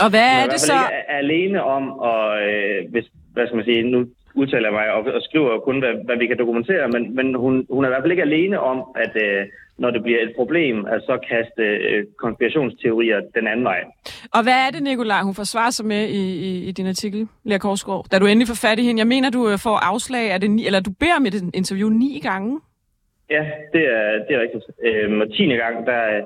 [0.04, 0.74] Og hvad er i det så?
[0.74, 4.00] ikke alene om, og øh, hvis, hvad skal man sige, nu
[4.36, 7.54] udtaler jeg mig og, og skriver kun, hvad, hvad vi kan dokumentere, men, men hun,
[7.70, 9.42] hun er i hvert fald ikke alene om, at øh,
[9.82, 13.82] når det bliver et problem, at så kaste øh, konspirationsteorier den anden vej.
[14.36, 17.58] Og hvad er det, Nicolaj, hun forsvarer sig med i, i, i din artikel, Lea
[17.58, 18.06] Korsgaard?
[18.12, 19.00] Da du endelig får fat i hende.
[19.00, 21.90] Jeg mener, du øh, får afslag, er det ni, eller du beder om et interview
[21.90, 22.60] ni gange.
[23.30, 24.66] Ja, det er, det er rigtigt.
[24.88, 25.46] Øhm, og 10.
[25.64, 26.26] gang, der er-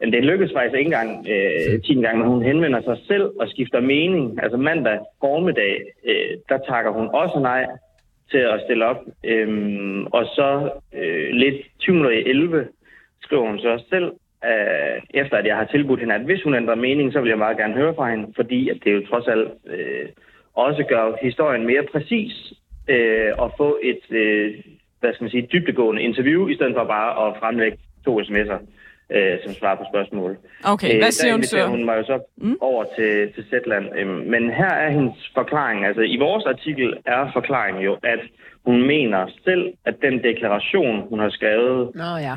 [0.00, 1.94] men det lykkes faktisk ikke engang øh, 10.
[1.94, 4.42] gang, men hun henvender sig selv og skifter mening.
[4.42, 5.74] Altså mandag formiddag,
[6.08, 7.66] øh, der takker hun også nej
[8.30, 9.00] til at stille op.
[9.24, 12.66] Øhm, og så øh, lidt 2011
[13.22, 14.12] skriver hun så selv,
[14.44, 17.38] øh, efter at jeg har tilbudt hende, at hvis hun ændrer mening, så vil jeg
[17.38, 20.08] meget gerne høre fra hende, fordi at det jo trods alt øh,
[20.54, 22.52] også gør historien mere præcis
[22.88, 24.54] øh, og få et, øh,
[25.00, 28.60] hvad skal man sige, dybdegående interview, i stedet for bare at fremlægge to sms'er
[29.10, 30.38] øh, som svar på spørgsmål.
[30.64, 31.66] Okay, hvad siger hun så?
[31.66, 32.56] hun mig jo så mm.
[32.60, 33.86] over til, til Zetland.
[33.98, 35.86] Øhm, men her er hendes forklaring.
[35.86, 38.20] Altså i vores artikel er forklaringen jo, at
[38.66, 42.36] hun mener selv, at den deklaration, hun har skrevet, Nå ja.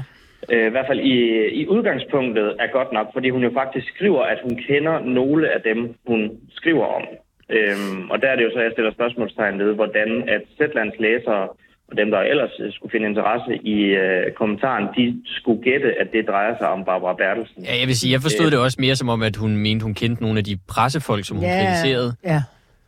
[0.50, 1.16] Øh, i hvert fald i,
[1.62, 5.62] i udgangspunktet, er godt nok, fordi hun jo faktisk skriver, at hun kender nogle af
[5.62, 7.04] dem, hun skriver om.
[7.50, 10.96] Øhm, og der er det jo så, at jeg stiller spørgsmålstegn ved, hvordan at Zetlands
[11.00, 11.48] læsere
[11.90, 16.08] og dem, der ellers øh, skulle finde interesse i øh, kommentaren, de skulle gætte, at
[16.14, 17.64] det drejer sig om Barbara Bertelsen.
[17.64, 19.94] Ja, jeg vil sige, jeg forstod det også mere som om, at hun mente, hun
[19.94, 22.14] kendte nogle af de pressefolk, som hun Ja, kritiserede.
[22.26, 22.42] ja.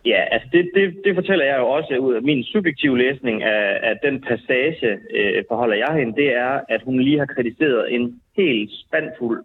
[0.05, 3.79] Ja, altså det, det, det fortæller jeg jo også ud af min subjektive læsning af,
[3.89, 8.21] af den passage, øh, forholder jeg hende, det er, at hun lige har kritiseret en
[8.37, 9.43] helt spandfuld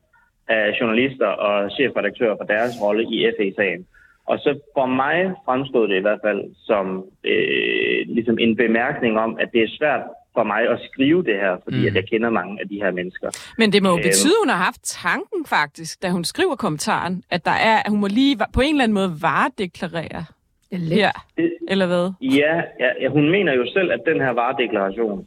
[0.49, 3.87] af journalister og chefredaktører for deres rolle i FE-sagen.
[4.27, 9.37] Og så for mig fremstod det i hvert fald som øh, ligesom en bemærkning om,
[9.41, 10.01] at det er svært
[10.35, 11.87] for mig at skrive det her, fordi Mm.
[11.87, 13.29] at jeg kender mange af de her mennesker.
[13.59, 14.03] Men det må jo Øhm.
[14.03, 17.91] betyde, at hun har haft tanken faktisk, da hun skriver kommentaren, at der er, at
[17.91, 20.25] hun må lige på en eller anden måde varedeklarere er
[20.71, 21.07] lidt.
[21.37, 22.13] Det, eller hvad?
[22.21, 25.27] Ja, ja, ja, hun mener jo selv, at den her varedeklaration,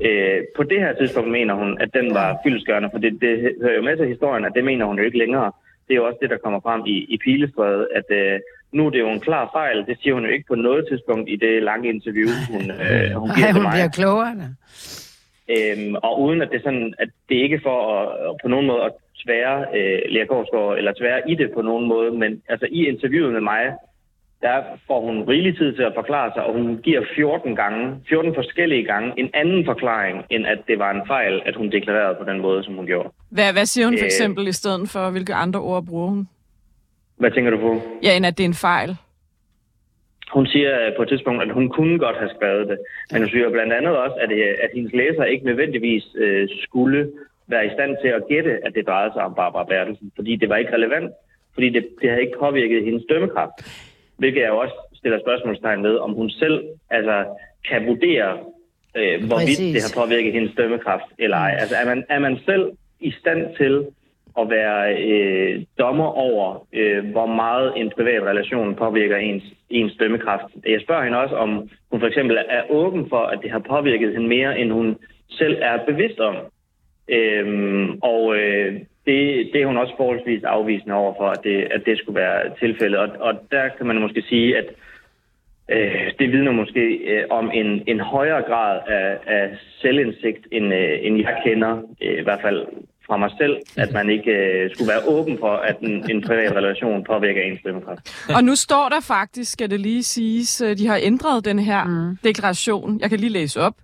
[0.00, 3.76] øh, på det her tidspunkt mener hun, at den var fyldesgørende, for det, det hører
[3.76, 5.52] jo med til historien, at det mener hun jo ikke længere.
[5.88, 8.40] Det er jo også det, der kommer frem i, i Pilestrædet, at øh,
[8.72, 9.86] nu er det jo en klar fejl.
[9.86, 13.30] Det siger hun jo ikke på noget tidspunkt i det lange interview, hun, øh, hun
[13.34, 13.72] giver Ej, til hun mig.
[13.72, 14.34] bliver klogere.
[14.40, 14.48] da.
[15.54, 18.82] Øhm, og uden at det sådan, at det ikke er for at, på nogen måde
[18.84, 18.92] at
[19.24, 20.26] tvære øh, Lea
[20.78, 23.64] eller tvære i det på nogen måde, men altså i interviewet med mig,
[24.42, 28.34] der får hun rigelig tid til at forklare sig, og hun giver 14 gange, 14
[28.34, 32.30] forskellige gange, en anden forklaring, end at det var en fejl, at hun deklarerede på
[32.30, 33.08] den måde, som hun gjorde.
[33.30, 34.12] Hvad, hvad siger hun for Øh.
[34.12, 36.28] eksempel i stedet for, hvilke andre ord bruger hun?
[37.16, 37.80] Hvad tænker du på?
[38.02, 38.96] Ja, end at det er en fejl.
[40.32, 42.78] Hun siger øh, på et tidspunkt, at hun kunne godt have skrevet det,
[43.12, 47.10] men hun siger blandt andet også, at, øh, at hendes læser ikke nødvendigvis øh, skulle
[47.46, 50.48] være i stand til at gætte, at det drejede sig om Barbara Bertelsen, fordi det
[50.48, 51.10] var ikke relevant,
[51.54, 53.56] fordi det, det havde ikke påvirket hendes dømmekraft.
[54.18, 57.24] Hvilket jeg jo også stiller spørgsmålstegn ved, om hun selv altså,
[57.68, 58.38] kan vurdere,
[58.96, 59.74] øh, hvorvidt Præcis.
[59.74, 61.56] det har påvirket hendes dømmekraft eller ej.
[61.60, 63.86] Altså er man, er man selv i stand til
[64.40, 70.54] at være øh, dommer over, øh, hvor meget en privat relation påvirker ens, ens dømmekraft.
[70.66, 74.12] Jeg spørger hende også, om hun for eksempel er åben for, at det har påvirket
[74.12, 74.96] hende mere, end hun
[75.28, 76.36] selv er bevidst om.
[77.08, 81.82] Øhm, og øh, det, det er hun også forholdsvis afvisende over for, at det, at
[81.86, 82.98] det skulle være tilfældet.
[83.00, 84.66] Og, og der kan man måske sige, at
[85.70, 90.98] øh, det vidner måske øh, om en, en højere grad af, af selvindsigt, end, øh,
[91.02, 92.66] end jeg kender, øh, i hvert fald
[93.06, 96.52] fra mig selv, at man ikke øh, skulle være åben for, at en, en privat
[96.52, 98.30] relation påvirker ens stemmekraft.
[98.36, 101.84] Og nu står der faktisk, skal det lige siges, øh, de har ændret den her
[101.84, 102.16] mm.
[102.24, 103.00] deklaration.
[103.00, 103.74] Jeg kan lige læse op.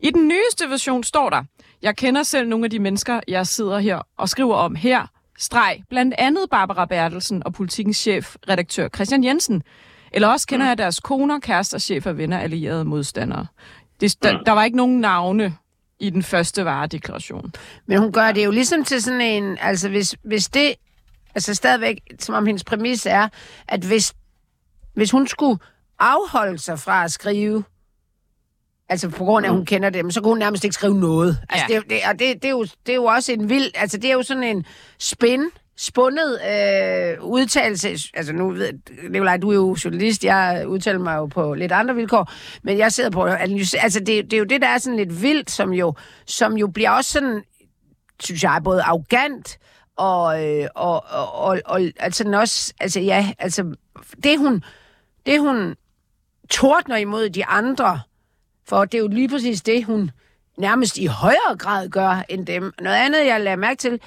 [0.00, 1.42] I den nyeste version står der,
[1.82, 5.06] jeg kender selv nogle af de mennesker, jeg sidder her og skriver om her,
[5.38, 9.62] streg, blandt andet Barbara Bertelsen og politikens chef, redaktør Christian Jensen.
[10.12, 13.46] Eller også kender jeg deres koner, kærester, chefer, venner, allierede modstandere.
[14.00, 15.56] Det, der, der var ikke nogen navne
[16.00, 17.52] i den første varedeklaration.
[17.86, 20.74] Men hun gør det jo ligesom til sådan en, altså hvis, hvis det,
[21.34, 23.28] altså stadigvæk, som om hendes præmis er,
[23.68, 24.14] at hvis,
[24.94, 25.58] hvis hun skulle
[25.98, 27.64] afholde sig fra at skrive,
[28.88, 31.38] altså på grund af, at hun kender dem, så kunne hun nærmest ikke skrive noget.
[31.48, 31.78] Altså Ja.
[31.78, 34.10] det, det, og det, det, er jo, det er jo også en vild, altså det
[34.10, 34.64] er jo sådan en
[34.98, 35.44] spin,
[35.76, 37.88] spundet øh, udtalelse.
[38.14, 38.72] Altså nu ved
[39.10, 42.92] Nicolaj, du er jo journalist, jeg udtaler mig jo på lidt andre vilkår, men jeg
[42.92, 45.94] sidder på altså det, det er jo det, der er sådan lidt vildt, som jo,
[46.26, 47.42] som jo bliver også sådan,
[48.20, 49.58] synes jeg, både arrogant,
[49.96, 53.74] og, øh, og, og, og, og altså den også, altså ja, altså
[54.22, 54.62] det hun,
[55.26, 55.74] det hun
[56.50, 58.00] tordner imod de andre,
[58.68, 60.10] for det er jo lige præcis det, hun
[60.58, 62.72] nærmest i højere grad gør end dem.
[62.80, 64.00] Noget andet, jeg lader mærke til,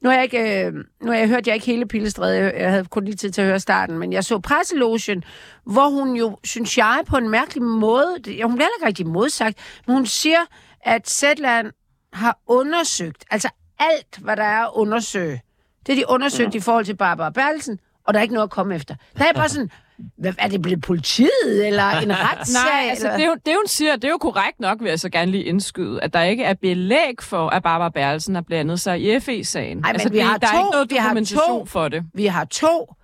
[0.00, 2.84] nu har jeg ikke, øh, nu har jeg hørt jeg ikke hele Pillestræde, jeg, havde
[2.84, 5.24] kun lige tid til at høre starten, men jeg så presselogen,
[5.64, 9.06] hvor hun jo, synes jeg, på en mærkelig måde, det, ja, hun bliver ikke rigtig
[9.06, 10.40] modsagt, men hun siger,
[10.80, 11.72] at Zetland
[12.12, 15.42] har undersøgt, altså alt, hvad der er at undersøge,
[15.86, 18.50] det er de undersøgt i forhold til Barbara Bertelsen, og der er ikke noget at
[18.50, 18.94] komme efter.
[19.18, 19.70] Der er bare sådan,
[20.18, 22.62] hvad, er det blevet politiet, eller en retssag?
[22.72, 23.16] Nej, altså eller?
[23.16, 25.30] det, er jo- det hun siger, det er jo korrekt nok, vil jeg så gerne
[25.30, 29.20] lige indskyde, at der ikke er belæg for, at Barbara Bertelsen har blandet sig i
[29.20, 29.76] FE-sagen.
[29.76, 32.02] men altså, vi det, har der er to- ikke noget dokumentation to- for det.
[32.14, 32.94] Vi har to.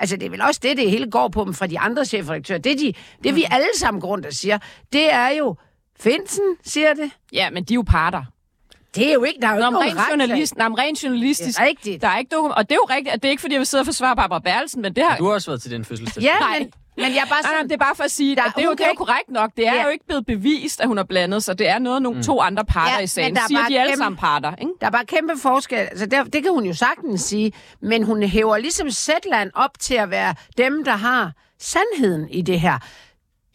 [0.00, 2.58] Altså, det er vel også det, det hele går på dem fra de andre chefredaktører.
[2.58, 2.92] Det, de,
[3.24, 4.58] det vi alle sammen går rundt og siger,
[4.92, 5.56] det er jo,
[6.00, 7.10] Finsen siger det.
[7.32, 8.22] Ja, men de er jo parter.
[8.94, 11.64] Det er jo ikke, der er jo Nå, ikke nogen journalist, nej, rent journalistisk, Det
[11.64, 12.02] er rigtigt.
[12.02, 13.58] der er ikke dokument, og det er jo rigtigt, at det er ikke, fordi jeg
[13.58, 15.16] vil sidde og forsvare Barbara Bertelsen, men det har...
[15.16, 16.22] Du har også været til den fødselsdag.
[16.22, 16.58] Ja, Nej.
[16.58, 17.64] men, men jeg er bare Nej, nej, sådan...
[17.64, 19.30] det er bare for at sige, Der- at det er jo, det er jo korrekt
[19.30, 19.50] nok.
[19.56, 19.82] Det er Ja.
[19.84, 21.58] jo ikke blevet bevist, at hun har blandet sig.
[21.58, 23.34] Det er noget, nogle to andre parter Ja, i sagen.
[23.36, 24.72] der er Siger de alle kæmpe- sammen parter, ikke?
[24.80, 25.78] Der er bare kæmpe forskel.
[25.78, 27.52] Altså, der, det kan hun jo sagtens sige.
[27.80, 32.60] Men hun hæver ligesom Zetland op til at være dem, der har sandheden i det
[32.60, 32.78] her.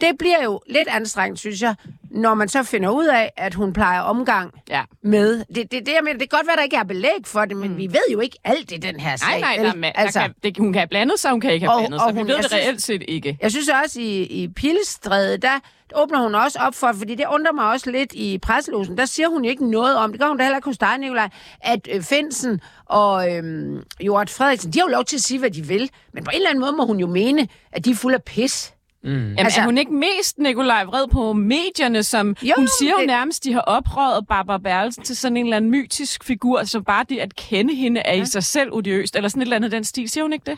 [0.02, 1.76] Det bliver jo lidt anstrengt, synes jeg,
[2.12, 4.82] når man så finder ud af, at hun plejer omgang Ja.
[5.02, 5.38] med.
[5.38, 7.58] Det, det, det, jeg mener, det kan godt være, der ikke er belæg for det,
[7.58, 7.78] men mm.
[7.78, 9.40] vi ved jo ikke alt i den her sag.
[9.42, 11.66] Nej, nej, er ma- altså, kan, det, hun kan have blandet sig, hun kan ikke
[11.66, 12.16] have Og- blandet og sig.
[12.16, 13.38] Vi hun- ved det synes- reelt set ikke.
[13.42, 15.60] Jeg synes også, i, i Pilestræde, der
[15.96, 19.28] åbner hun også op for, fordi det undrer mig også lidt i presselosen, der siger
[19.30, 21.30] hun jo ikke noget om, det gør hun da heller ikke hos dig, Nicolaj,
[21.62, 25.52] at øh, Finsen og øhm, Jort Frederiksen, de har jo lov til at sige, hvad
[25.52, 27.96] de vil, men på en eller anden måde må hun jo mene, at de er
[27.96, 28.74] fuld af pis.
[29.12, 33.00] Jamen, Altså- er hun ikke mest, Nikolaj, vred på medierne, som Jo, hun siger jo
[33.00, 36.84] det- nærmest, de har oprøret Barbara Bertelsen til sådan en eller anden mytisk figur, som
[36.84, 39.72] bare det at kende hende er i sig selv odiøst, eller sådan et eller andet
[39.72, 40.10] den stil.
[40.10, 40.58] Siger hun ikke det?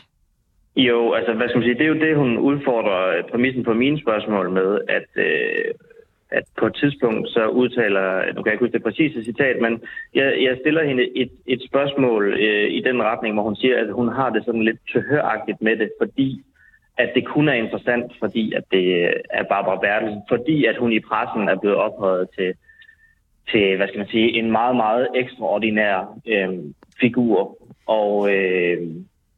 [0.76, 3.74] Jo, altså hvad skal man sige, det er jo det, hun udfordrer øh, præmissen på
[3.74, 5.64] mine spørgsmål med, at, øh,
[6.30, 9.72] at på et tidspunkt så udtaler, nu kan jeg ikke huske det præcise citat, men
[10.14, 13.92] jeg, jeg stiller hende et, et spørgsmål øh, i den retning, hvor hun siger, at
[13.92, 16.28] hun har det sådan lidt tilhøragtigt med det, fordi
[17.02, 18.86] at det kun er interessant, fordi at det
[19.30, 22.54] er Barbara Bertelsen, fordi at hun i pressen er blevet ophøjet til,
[23.50, 26.58] til hvad skal man sige, en meget, meget ekstraordinær øh,
[27.00, 27.58] figur.
[27.86, 28.78] Og øh,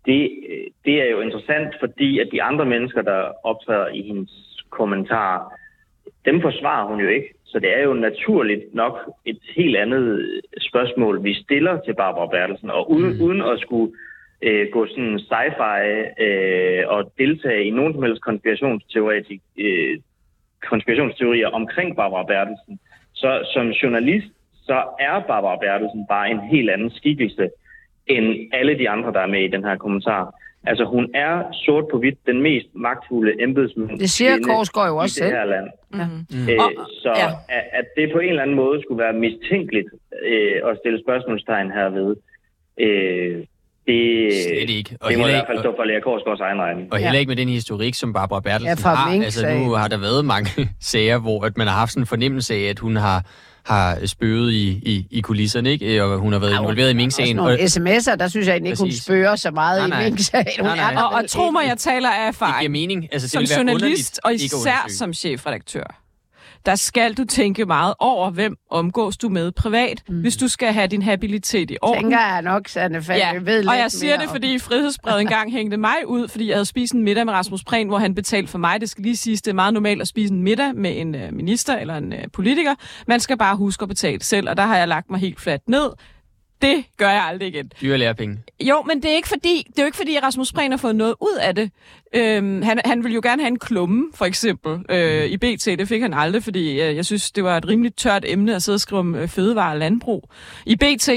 [0.07, 0.21] det,
[0.85, 4.33] det er jo interessant, fordi at de andre mennesker, der optræder i hendes
[4.71, 5.53] kommentarer,
[6.25, 7.35] dem forsvarer hun jo ikke.
[7.45, 12.71] Så det er jo naturligt nok et helt andet spørgsmål, vi stiller til Barbara Bertelsen.
[12.71, 13.23] Og uden, mm.
[13.23, 13.93] uden at skulle
[14.43, 15.81] øh, gå sådan sci-fi
[16.25, 19.99] øh, og deltage i nogen som helst konspirationsteori, øh,
[20.71, 22.79] konspirationsteorier omkring Barbara Bertelsen,
[23.15, 24.27] så som journalist,
[24.67, 27.49] så er Barbara Bertelsen bare en helt anden skikkelse
[28.07, 30.35] end alle de andre, der er med i den her kommentar.
[30.67, 35.03] Altså hun er sort på hvidt den mest magtfulde embedsmand Det siger Korsgaard jo i
[35.03, 35.37] også det selv.
[35.37, 35.69] her land.
[35.91, 36.51] Mm-hmm.
[36.53, 37.29] Øh, Og- så ja.
[37.57, 39.89] at, at det på en eller anden måde skulle være mistænkeligt
[40.27, 42.17] øh, at stille spørgsmålstegn herved,
[42.81, 43.45] øh,
[43.87, 44.97] det, Slet ikke.
[45.01, 46.93] Og det må i hvert fald stå for Lea Korsgaards egen regning.
[46.93, 49.11] Og heller ikke med den historik, som Barbara Bertelsen Ja, har.
[49.11, 52.07] Mink Altså, nu har der været mange sager, hvor at man har haft sådan en
[52.07, 53.25] fornemmelse af, at hun har,
[53.65, 56.05] har spøget i, i, i kulisserne, ikke?
[56.05, 57.39] Og hun har været involveret i Mink-sagen.
[57.39, 60.09] Og, sms'er, der synes jeg ikke, hun spørger så meget Nej, i nej.
[60.11, 60.53] Mink-sagen.
[60.59, 61.03] Hun Nej, nej.
[61.03, 62.59] Og, og tro mig, jeg taler af det erfaring.
[62.61, 63.09] giver mening.
[63.13, 66.02] Altså, det som journalist, og især som chefredaktør,
[66.67, 70.21] der skal du tænke meget over, hvem omgås du med privat, mm.
[70.21, 72.03] hvis du skal have din habilitet i orden.
[72.03, 75.21] Tænker jeg nok, Sanne Falk, Ja, vi ved og jeg siger det, om- fordi Frihedsbrevet
[75.31, 78.15] engang hængte mig ud, fordi jeg havde spist en middag med Rasmus Prehn, hvor han
[78.15, 78.81] betalte for mig.
[78.81, 81.33] Det skal lige siges, det er meget normalt at spise en middag med en øh,
[81.33, 82.75] minister eller en øh, politiker.
[83.07, 85.69] Man skal bare huske at betale selv, og der har jeg lagt mig helt fladt
[85.69, 85.91] ned.
[86.63, 87.71] Det gør jeg aldrig igen.
[87.81, 88.39] Dyre lærepenge.
[88.61, 90.79] Jo, men det er ikke fordi, det er jo ikke fordi, at Rasmus Prehn har
[90.79, 91.71] fået noget ud af det.
[92.15, 95.67] Øhm, han, han ville jo gerne have en klumme, for eksempel, øh, i BT.
[95.67, 98.63] Det fik han aldrig, fordi øh, jeg synes, det var et rimelig tørt emne at
[98.63, 100.31] sidde og skrive om øh, fødevare og landbrug
[100.67, 101.09] i BT.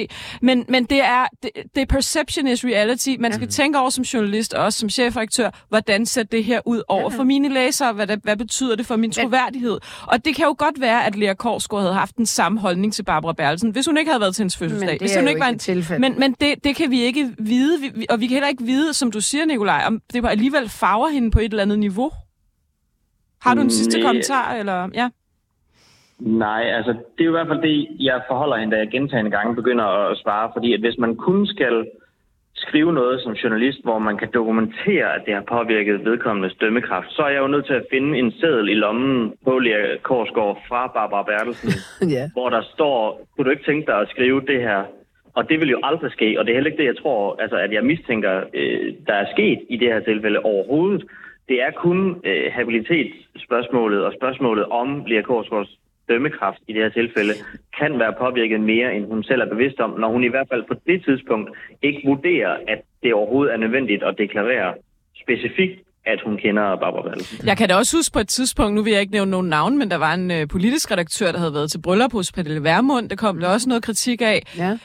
[0.41, 3.09] Men, men det er det, det er perception is reality.
[3.19, 3.49] Man skal ja.
[3.51, 7.17] tænke over som journalist og også som chefredaktør, hvordan ser det her ud over ja.
[7.17, 7.93] for mine læsere?
[7.93, 9.77] Hvad, det, hvad betyder det for min troværdighed?
[10.07, 13.03] Og det kan jo godt være, at Lea Korsgaard havde haft den samme holdning til
[13.03, 14.87] Barbara Bertelsen, hvis hun ikke havde været til hendes fødselsdag.
[14.87, 16.01] Men det hvis hun ikke var en, tilfælde.
[16.01, 18.63] men, men det, det kan vi ikke vide, vi, vi- og vi kan heller ikke
[18.63, 21.79] vide, som du siger, Nikolaj, om det var alligevel farver hende på et eller andet
[21.79, 22.09] niveau.
[23.41, 24.07] Har du en sidste Nej.
[24.07, 24.47] kommentar?
[24.59, 24.89] Eller?
[25.01, 25.07] Ja.
[26.19, 29.31] Nej, altså det er jo i hvert fald det, jeg forholder hende, da jeg gentagende
[29.31, 31.75] gange begynder at svare, fordi at hvis man kun skal
[32.55, 37.21] skrive noget som journalist, hvor man kan dokumentere, at det har påvirket vedkommendes dømmekraft, så
[37.21, 40.87] er jeg jo nødt til at finde en seddel i lommen på Lea Korsgaard fra
[40.87, 41.71] Barbara Bertelsen,
[42.15, 42.29] ja.
[42.33, 42.97] hvor der står,
[43.31, 44.83] kunne du ikke tænke dig at skrive det her?
[45.35, 47.57] Og det vil jo aldrig ske, og det er heller ikke det, jeg tror, altså,
[47.57, 51.03] at jeg mistænker, øh, der er sket i det her tilfælde overhovedet.
[51.49, 55.77] Det er kun øh, habilitetsspørgsmålet og spørgsmålet om Lea Korsgaards
[56.09, 57.33] dømmekraft i det her tilfælde
[57.79, 60.63] kan være påvirket mere, end hun selv er bevidst om, når hun i hvert fald
[60.67, 61.49] på det tidspunkt
[61.81, 64.73] ikke vurderer, at det overhovedet er nødvendigt at deklarere
[65.23, 67.47] specifikt, at hun kender Barbara Bertelsen.
[67.47, 69.77] Jeg kan da også huske på et tidspunkt, nu vil jeg ikke nævne nogen navn,
[69.77, 73.09] men der var en øh, politisk redaktør, der havde været til bryllup hos Pernille Vermund.
[73.09, 74.41] Der kom der også noget kritik af.
[74.57, 74.77] ja.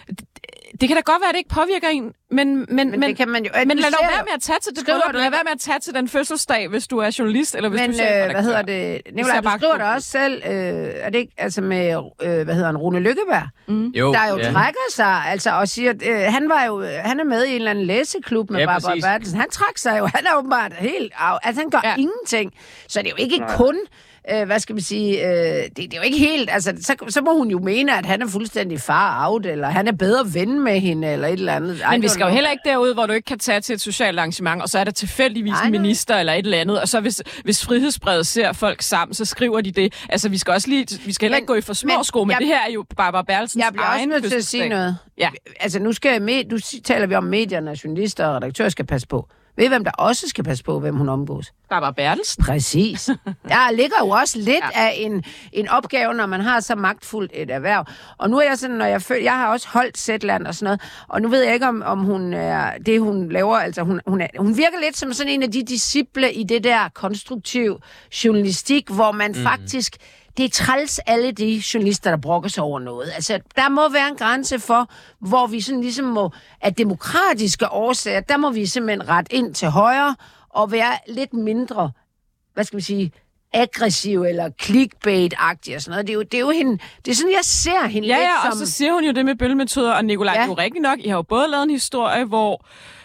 [0.80, 3.16] Det kan da godt være, at det ikke påvirker en, men, men, men, Men, det
[3.16, 3.50] kan man jo...
[3.66, 5.60] men lad dog være med at tage til det Skriver du Lad være med at
[5.60, 8.42] tage til den fødselsdag, hvis du er journalist, eller hvis Men du er øh, hvad
[8.42, 9.02] hedder det?
[9.12, 10.52] Nicolaj, du skriver det også selv, øh,
[10.94, 13.48] er det ikke, altså med, øh, hvad hedder han, Rune Lykkeberg,
[13.98, 14.52] Jo, der jo ja.
[14.52, 17.70] trækker sig, altså, og siger, øh, han var jo, han er med i en eller
[17.70, 18.94] anden læseklub med Ja, Barbara.
[19.02, 19.40] Bertelsen.
[19.40, 21.94] Han trak sig jo, han er åbenbart helt, af, altså han gør Ja.
[21.98, 22.52] ingenting.
[22.88, 23.76] Så det er jo ikke kun,
[24.32, 27.20] øh, hvad skal man sige, øh, det, det er jo ikke helt, altså, så, så
[27.22, 30.64] må hun jo mene, at han er fuldstændig far out, eller han er bedre ven
[30.64, 31.80] med hende, eller et eller andet.
[31.90, 34.18] Men vi skal jo heller ikke derud, hvor du ikke kan tage til et socialt
[34.18, 37.22] arrangement, og så er der tilfældigvis en minister eller et eller andet, og så hvis,
[37.44, 39.94] hvis frihedsbrevet ser folk sammen, så skriver de det.
[40.08, 42.04] Altså, vi skal også lige, vi skal heller Men- ikke gå i for små men
[42.04, 44.44] sko, men jeg- det her er jo Barbara Bertelsens Jeg bliver også nødt til at
[44.44, 44.96] sige noget.
[45.18, 45.30] Ja.
[45.60, 49.28] Altså, nu skal med, nu taler vi om medierne, journalister og redaktører skal passe på.
[49.60, 51.52] Ved I, hvem der også skal passe på, hvem hun omgås?
[51.70, 52.44] Barbara Bertelsen.
[52.44, 53.06] Præcis.
[53.48, 54.80] Der ligger jo også lidt ja.
[54.80, 57.84] af en, en opgave, når man har så magtfuldt et erhverv.
[58.18, 60.64] Og nu er jeg sådan, når jeg føler, jeg har også holdt Zetland og sådan
[60.64, 64.00] noget, og nu ved jeg ikke, om, om hun er, det hun laver, altså hun,
[64.06, 67.80] hun, er, hun virker lidt som sådan en af de disciple i det der konstruktiv
[68.24, 69.42] journalistik, hvor man mm.
[69.42, 69.96] faktisk
[70.40, 73.12] det er træls alle de journalister, der brokker sig over noget.
[73.14, 78.20] Altså, der må være en grænse for, hvor vi sådan ligesom må, af demokratiske årsager,
[78.20, 80.16] der må vi simpelthen ret ind til højre
[80.48, 81.90] og være lidt mindre,
[82.54, 83.12] hvad skal man sige,
[83.52, 86.06] aggressiv eller clickbait-agtig og sådan noget.
[86.06, 88.24] Det er jo, det er jo hende, det er sådan, jeg ser hende Ja, lidt
[88.24, 88.66] ja, og som...
[88.66, 90.42] så siger hun jo det med bøllemetoder, og Nikolaj, ja.
[90.42, 92.64] Er jo rigtigt nok, I har jo både lavet en historie, hvor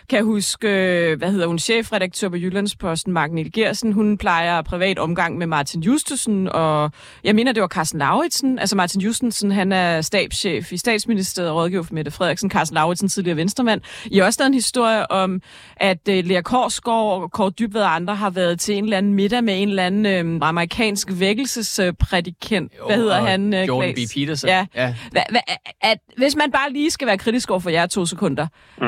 [0.09, 4.99] kan jeg huske, øh, hvad hedder hun, chefredaktør på Jyllandsposten, Magnil Gersen, hun plejer privat
[4.99, 6.91] omgang med Martin Justesen, og
[7.23, 8.59] jeg mener, det var Carsten Lauritsen.
[8.59, 12.51] Altså Martin Justesen, han er stabschef i statsministeriet og rådgiver for Mette Frederiksen.
[12.51, 13.81] Carsten Lauritsen, tidligere venstremand.
[14.05, 15.41] I har også lavet en historie om,
[15.77, 19.13] at uh, Lea Korsgaard og Kåre Dybvad og andre har været til en eller anden
[19.13, 22.71] middag med en eller anden øh, amerikansk vækkelsesprædikant.
[22.87, 23.53] Hvad hedder han?
[23.53, 24.11] øh, Jordan Claes?
[24.11, 24.13] B.
[24.13, 24.47] Peterson.
[24.49, 24.65] Ja.
[24.75, 24.95] ja.
[25.11, 25.39] Hva, hva,
[25.81, 28.47] at, hvis man bare lige skal være kritisk over for jer to sekunder,
[28.81, 28.87] Mm.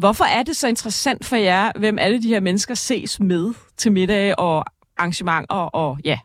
[0.00, 3.92] Hvorfor er det så interessant for jer, hvem alle de her mennesker ses med til
[3.92, 4.64] middag og
[4.98, 6.18] arrangementer og ja?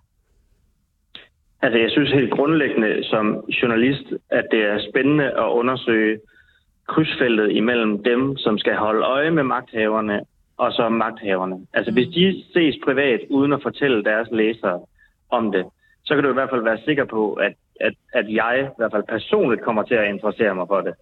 [1.61, 6.19] Altså, jeg synes helt grundlæggende som journalist, at det er spændende at undersøge
[6.87, 10.21] krydsfeltet imellem dem, som skal holde øje med magthaverne,
[10.57, 11.55] og så magthaverne.
[11.73, 11.95] Altså, mm.
[11.95, 14.79] hvis de ses privat, uden at fortælle deres læsere
[15.29, 15.65] om det,
[16.05, 18.91] så kan du i hvert fald være sikker på, at, at, at jeg i hvert
[18.91, 20.93] fald personligt kommer til at interessere mig for det.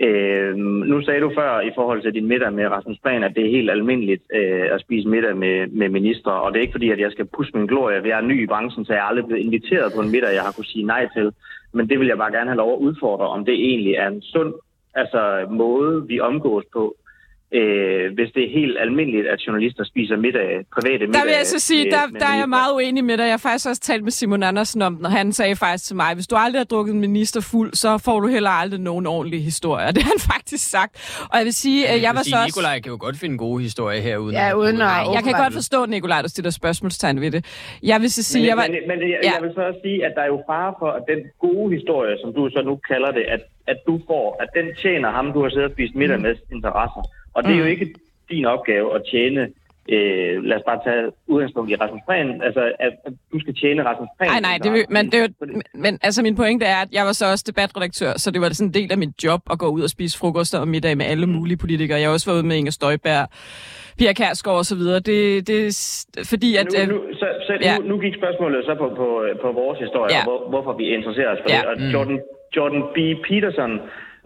[0.00, 3.46] Øh, nu sagde du før i forhold til din middag med Rasmus Prehn, at det
[3.46, 6.90] er helt almindeligt øh, at spise middag med, med ministre, og det er ikke fordi,
[6.90, 8.08] at jeg skal pusse min glorie.
[8.08, 10.42] Jeg er ny i branchen, så jeg er aldrig blevet inviteret på en middag, jeg
[10.42, 11.32] har kunne sige nej til.
[11.72, 14.22] Men det vil jeg bare gerne have lov at udfordre, om det egentlig er en
[14.22, 14.54] sund
[14.94, 16.96] altså, måde, vi omgås på.
[17.54, 21.20] Øh, hvis det er helt almindeligt, at journalister spiser middag, private middag...
[21.20, 23.22] Der vil jeg så sige, med- der, med der er jeg meget uenig med dig.
[23.24, 25.96] Jeg har faktisk også talt med Simon Andersen om den, og han sagde faktisk til
[25.96, 29.06] mig, hvis du aldrig har drukket en minister fuld, så får du heller aldrig nogen
[29.06, 29.86] ordentlig historie.
[29.96, 30.92] Det har han faktisk sagt.
[31.30, 32.46] Og jeg vil sige, at jeg var så også...
[32.46, 35.32] Nikolaj kan jo godt finde gode historier her uden Ja, at- uden at- jeg kan
[35.44, 37.42] godt forstå, Nikolaj, du stiller spørgsmålstegn ved det.
[37.82, 38.66] Jeg vil så sige, Men, jeg var...
[38.68, 39.30] men, men jeg, Ja.
[39.34, 42.14] jeg vil så også sige, at der er jo fare for, at den gode historie,
[42.22, 45.42] som du så nu kalder det, at, at du får, at den tjener ham, du
[45.42, 47.02] har siddet og spist middag med interesser.
[47.34, 47.70] Og det er jo Mm.
[47.70, 47.94] ikke
[48.30, 49.48] din opgave at tjene
[49.88, 52.42] Øh, lad os bare tage udgangspunkt i Rasmus Prehn.
[52.42, 54.30] Altså, at, at du skal tjene Rasmus Prehn.
[54.30, 55.28] Nej, nej, det, vil- men, det er jo,
[55.74, 58.68] men altså min pointe er, at jeg var så også debatredaktør, så det var sådan
[58.68, 61.26] en del af mit job at gå ud og spise frokost og middag med alle
[61.26, 61.98] mulige politikere.
[62.00, 63.28] Jeg har også været ude med Inger Støjberg,
[63.98, 64.98] Pia Kærsgaard og så videre.
[65.10, 66.66] Det, det er fordi, at...
[66.72, 67.76] nu, øh, nu, så, så ja.
[67.78, 69.06] nu, nu gik spørgsmålet så på, på,
[69.42, 70.18] på vores historie, Ja.
[70.18, 70.24] ja.
[70.24, 71.60] hvor, hvorfor vi interesserer os for Ja.
[71.60, 71.66] det.
[71.86, 72.20] Og Jordan,
[72.56, 72.98] Jordan B.
[73.28, 73.72] Peterson,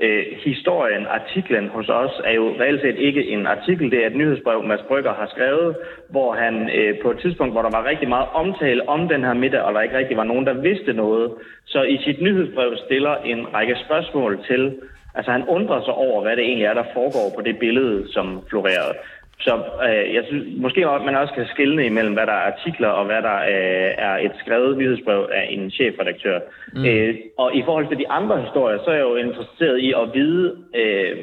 [0.02, 3.90] øh, historien, artiklen hos os, er jo reelt set ikke en artikel.
[3.90, 5.76] Det er et nyhedsbrev, Mads Brygger har skrevet,
[6.10, 9.34] hvor han øh, på et tidspunkt, hvor der var rigtig meget omtale om den her
[9.34, 11.32] middag, og der ikke rigtig var nogen, der vidste noget,
[11.64, 14.76] så i sit nyhedsbrev stiller en række spørgsmål til,
[15.14, 18.42] altså han undrer sig over, hvad det egentlig er, der foregår på det billede, som
[18.50, 18.94] florerede.
[19.40, 19.54] Så
[19.88, 23.04] øh, jeg synes måske også, man også kan skille imellem, hvad der er artikler og
[23.06, 26.38] hvad der øh, er et skrevet nyhedsbrev af en chefredaktør.
[26.72, 26.84] Mm.
[26.84, 30.14] Øh, og i forhold til de andre historier, så er jeg jo interesseret i at
[30.14, 31.16] vide, øh,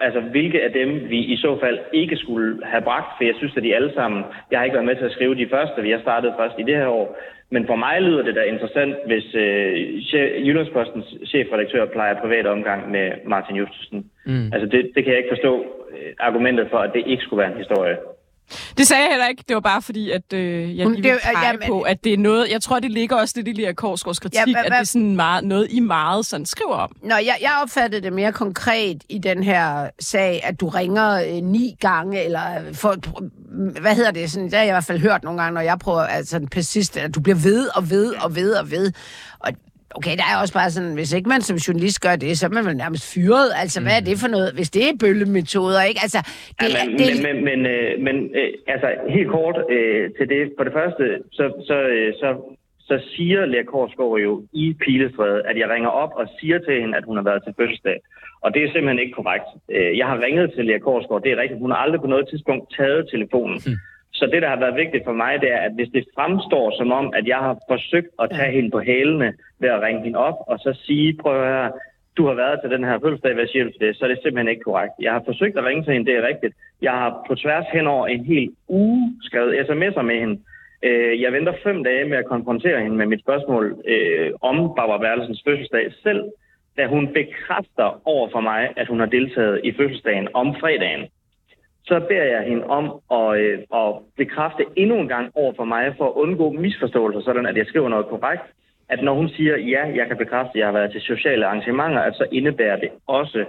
[0.00, 3.56] altså hvilke af dem vi i så fald ikke skulle have bragt, for jeg synes,
[3.56, 5.90] at de alle sammen, jeg har ikke været med til at skrive de første, vi
[5.90, 7.16] har startet først i det her år,
[7.54, 13.06] men for mig lyder det da interessant, hvis øh, Jyllandspostens chefredaktør plejer privat omgang med
[13.26, 14.10] Martin Justesen.
[14.26, 14.52] Mm.
[14.52, 15.54] Altså det, det kan jeg ikke forstå
[15.92, 17.96] øh, argumentet for, at det ikke skulle være en historie.
[18.78, 19.44] Det sagde jeg heller ikke.
[19.48, 22.18] Det var bare fordi, at øh, jeg lige ville pege jamen- på, at det er
[22.18, 22.50] noget...
[22.50, 25.16] Jeg tror, det ligger også lidt i Lea Korsgaards kritik, Ja, at det er sådan
[25.16, 26.96] meget, noget, I meget sådan skriver om.
[27.02, 31.42] Nå, jeg, jeg opfattede det mere konkret i den her sag, at du ringer øh,
[31.42, 32.40] ni gange, eller
[32.72, 32.96] for,
[33.80, 34.30] hvad hedder det?
[34.30, 36.48] Sådan, det har jeg i hvert fald hørt nogle gange, når jeg prøver, altså en
[36.48, 38.92] persist, at du bliver ved og ved og ved og ved.
[39.38, 39.52] Og
[39.98, 42.50] okay, der er også bare sådan, hvis ikke man som journalist gør det, så er
[42.50, 43.48] man vel nærmest fyret.
[43.62, 44.48] Altså, hvad er det for noget?
[44.58, 46.00] Hvis det er bøllemetoder, ikke?
[46.06, 46.20] Altså,
[46.60, 50.04] det, Ja, er, men, det, men, men, men, øh, men øh, altså helt kort øh,
[50.18, 50.42] til det.
[50.56, 51.04] For det første,
[51.38, 52.28] så, så, øh, så,
[52.88, 56.96] så siger Lea Korsgaard jo i Pilestræde, at jeg ringer op og siger til hende,
[56.98, 57.98] at hun har været til fødselsdag.
[58.44, 59.48] Og det er simpelthen ikke korrekt.
[59.74, 61.60] Øh, Jeg har ringet til Lea Korsgaard, det er rigtigt.
[61.64, 63.58] Hun har aldrig på noget tidspunkt taget telefonen.
[64.12, 66.92] Så det, der har været vigtigt for mig, det er, at hvis det fremstår som
[66.92, 70.38] om, at jeg har forsøgt at tage hende på hælene ved at ringe hende op
[70.46, 71.72] og så sige, prøv at høre,
[72.16, 73.96] du har været til den her fødselsdag, hvad siger du til det?
[73.96, 74.92] Så er det simpelthen ikke korrekt.
[75.00, 76.54] Jeg har forsøgt at ringe til hende, det er rigtigt.
[76.82, 80.40] Jeg har på tværs hen over en hel uge skrevet sms'er med hende.
[80.82, 84.98] Øh, Jeg venter fem dage med at konfrontere hende med mit spørgsmål øh, om Barbara
[84.98, 86.22] Bertelsens fødselsdag selv,
[86.76, 91.04] da hun bekræfter over for mig, at hun har deltaget i fødselsdagen om fredagen
[91.84, 92.86] så beder jeg hende om
[93.18, 97.46] at, øh, at bekræfte endnu en gang over for mig, for at undgå misforståelser, sådan
[97.46, 98.42] at jeg skriver noget korrekt,
[98.88, 102.00] at når hun siger, ja, jeg kan bekræfte, at jeg har været til sociale arrangementer,
[102.00, 103.44] at så indebærer det også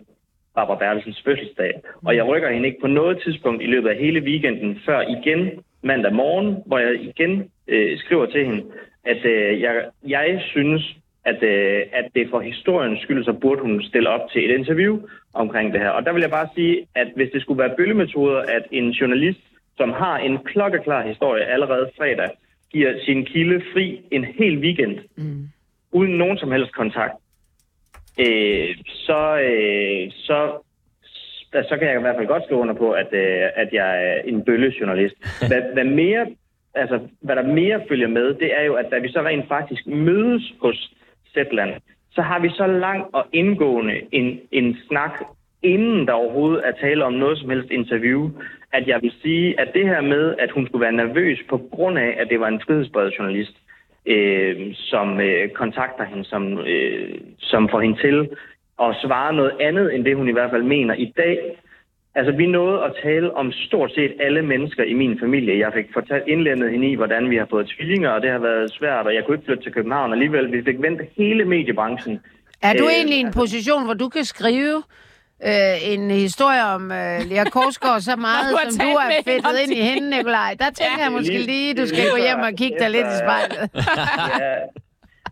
[0.55, 1.81] Barbara Bertelsens fødselsdag.
[2.05, 5.63] Og jeg rykker hende ikke på noget tidspunkt i løbet af hele weekenden, før igen
[5.83, 8.63] mandag morgen, hvor jeg igen øh, skriver til hende,
[9.05, 13.83] at øh, jeg, jeg synes, at, øh, at det for historiens skyld, så burde hun
[13.83, 14.99] stille op til et interview
[15.33, 15.89] omkring det her.
[15.89, 19.39] Og der vil jeg bare sige, at hvis det skulle være bøllemetoder, at en journalist,
[19.77, 22.29] som har en klokkeklar historie allerede fredag,
[22.71, 25.47] giver sin kilde fri en hel weekend, mm.
[25.91, 27.13] uden nogen som helst kontakt,
[28.19, 30.37] øh, så, øh, så,
[31.69, 34.21] så, kan jeg i hvert fald godt skrive under på, at, øh, at jeg er
[34.25, 35.15] en bøllejournalist.
[35.49, 36.25] Hvad, hvad mere
[36.75, 39.87] altså, hvad der mere følger med, det er jo, at da vi så rent faktisk
[39.87, 40.93] mødes hos
[41.33, 41.73] Zetland,
[42.11, 45.11] så har vi så lang og indgående en, en snak,
[45.63, 48.29] inden der overhovedet er tale om noget som helst interview,
[48.73, 51.97] at jeg vil sige, at det her med, at hun skulle være nervøs på grund
[51.99, 53.55] af, at det var en frihedsbredet journalist,
[54.05, 58.29] øh, som øh, kontakter hende, som, øh, som får hende til
[58.81, 61.37] at svare noget andet, end det hun i hvert fald mener i dag,
[62.15, 65.59] Altså, vi nåede at tale om stort set alle mennesker i min familie.
[65.59, 68.73] Jeg fik fortalt indlændet hende i, hvordan vi har fået tvillinger, og det har været
[68.73, 70.51] svært, og jeg kunne ikke flytte til København alligevel.
[70.51, 72.19] Vi fik vendt hele mediebranchen.
[72.61, 74.83] er du Øh, egentlig i en position, hvor du kan skrive
[75.45, 79.73] øh, en historie om øh, Lea Korsgaard så meget, du som du er fedtet ind
[79.73, 80.55] i hende, Nikolaj?
[80.59, 81.03] Der tænker Ja.
[81.03, 83.69] jeg måske Lige- du skal lige gå hjem og kigge dig lidt i spejlet.
[84.43, 84.53] ja,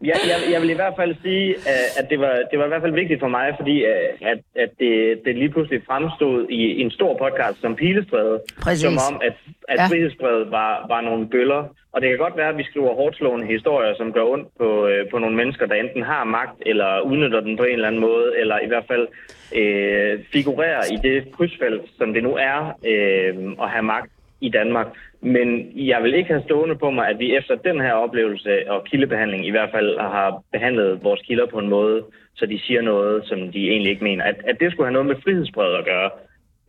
[0.04, 2.68] jeg, jeg, jeg vil i hvert fald sige, øh, at det var, det var i
[2.68, 6.62] hvert fald vigtigt for mig, fordi øh, at, at det, det lige pludselig fremstod i,
[6.80, 8.82] i en stor podcast som Pilestræde, Præcis.
[8.82, 9.34] som om, at,
[9.70, 9.82] at Ja.
[9.82, 9.88] ja.
[9.88, 11.64] frihedsbrevet var, var nogle bøller.
[11.94, 15.10] Og det kan godt være, at vi skriver hårdslående historier, som gør ondt på, øh,
[15.12, 18.34] på nogle mennesker, der enten har magt, eller udnytter den på en eller anden måde,
[18.40, 19.08] eller i hvert fald
[19.56, 23.34] øh, figurerer i det krydsfelt, som det nu er øh,
[23.64, 24.12] at have magt
[24.42, 24.88] i Danmark.
[25.24, 28.84] Men jeg vil ikke have stående på mig, at vi efter den her oplevelse og
[28.86, 32.04] kildebehandling i hvert fald har behandlet vores kilder på en måde,
[32.36, 34.24] så de siger noget, som de egentlig ikke mener.
[34.24, 36.10] At, at det skulle have noget med frihedsbrevet at gøre,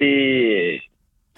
[0.01, 0.13] det,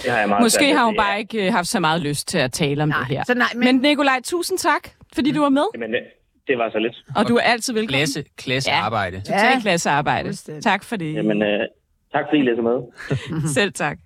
[0.02, 2.38] det har jeg meget Måske har hun bare ikke øh, haft så meget lyst til
[2.38, 3.24] at tale om Nej, det her.
[3.26, 5.62] så nej, men- men Nikolaj, tusind tak, fordi du var med.
[5.74, 6.00] Jamen, det,
[6.48, 7.04] det var så lidt.
[7.16, 7.88] Og du er altid velkommen.
[7.98, 8.76] Klasse, klasse Ja.
[8.76, 9.20] arbejde.
[9.20, 10.28] Total klassearbejde.
[10.28, 10.62] fuldstændig.
[10.62, 11.14] Tak for det.
[11.14, 11.60] Jamen, øh,
[12.12, 12.78] tak fordi I læser med.
[13.58, 13.98] Selv tak.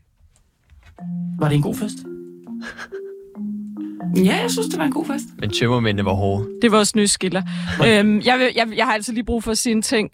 [1.41, 1.99] Var det en god fest?
[4.17, 5.25] Ja, jeg synes, det var en god fest.
[5.39, 6.45] Men tømmermændene var hårde.
[6.63, 7.43] Det er vores nye skiller.
[7.87, 10.11] øhm, jeg, vil, jeg, jeg har altid lige brug for at sige en ting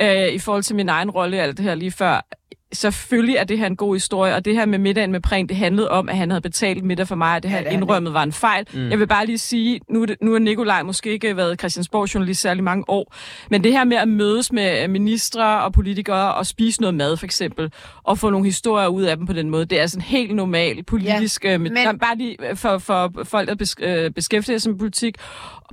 [0.00, 2.26] øh, i forhold til min egen rolle i alt det her lige før.
[2.72, 5.56] Selvfølgelig er det her en god historie, og det her med middagen med Prehn, det
[5.56, 8.12] handlede om, at han havde betalt middag for mig, og det her Ja, det indrømmet
[8.14, 8.66] var en fejl.
[8.74, 8.90] Mm.
[8.90, 12.84] Jeg vil bare lige sige, nu, nu er Nikolaj måske ikke været Christiansborg-journalist særlig mange
[12.88, 13.14] år,
[13.50, 17.24] men det her med at mødes med ministre og politikere og spise noget mad for
[17.24, 20.34] eksempel, og få nogle historier ud af dem på den måde, det er sådan helt
[20.34, 21.44] normal politisk...
[21.44, 21.98] Ja, men- men...
[21.98, 25.14] Bare lige øh, for, for folk, der øh, beskæftiger sig med politik,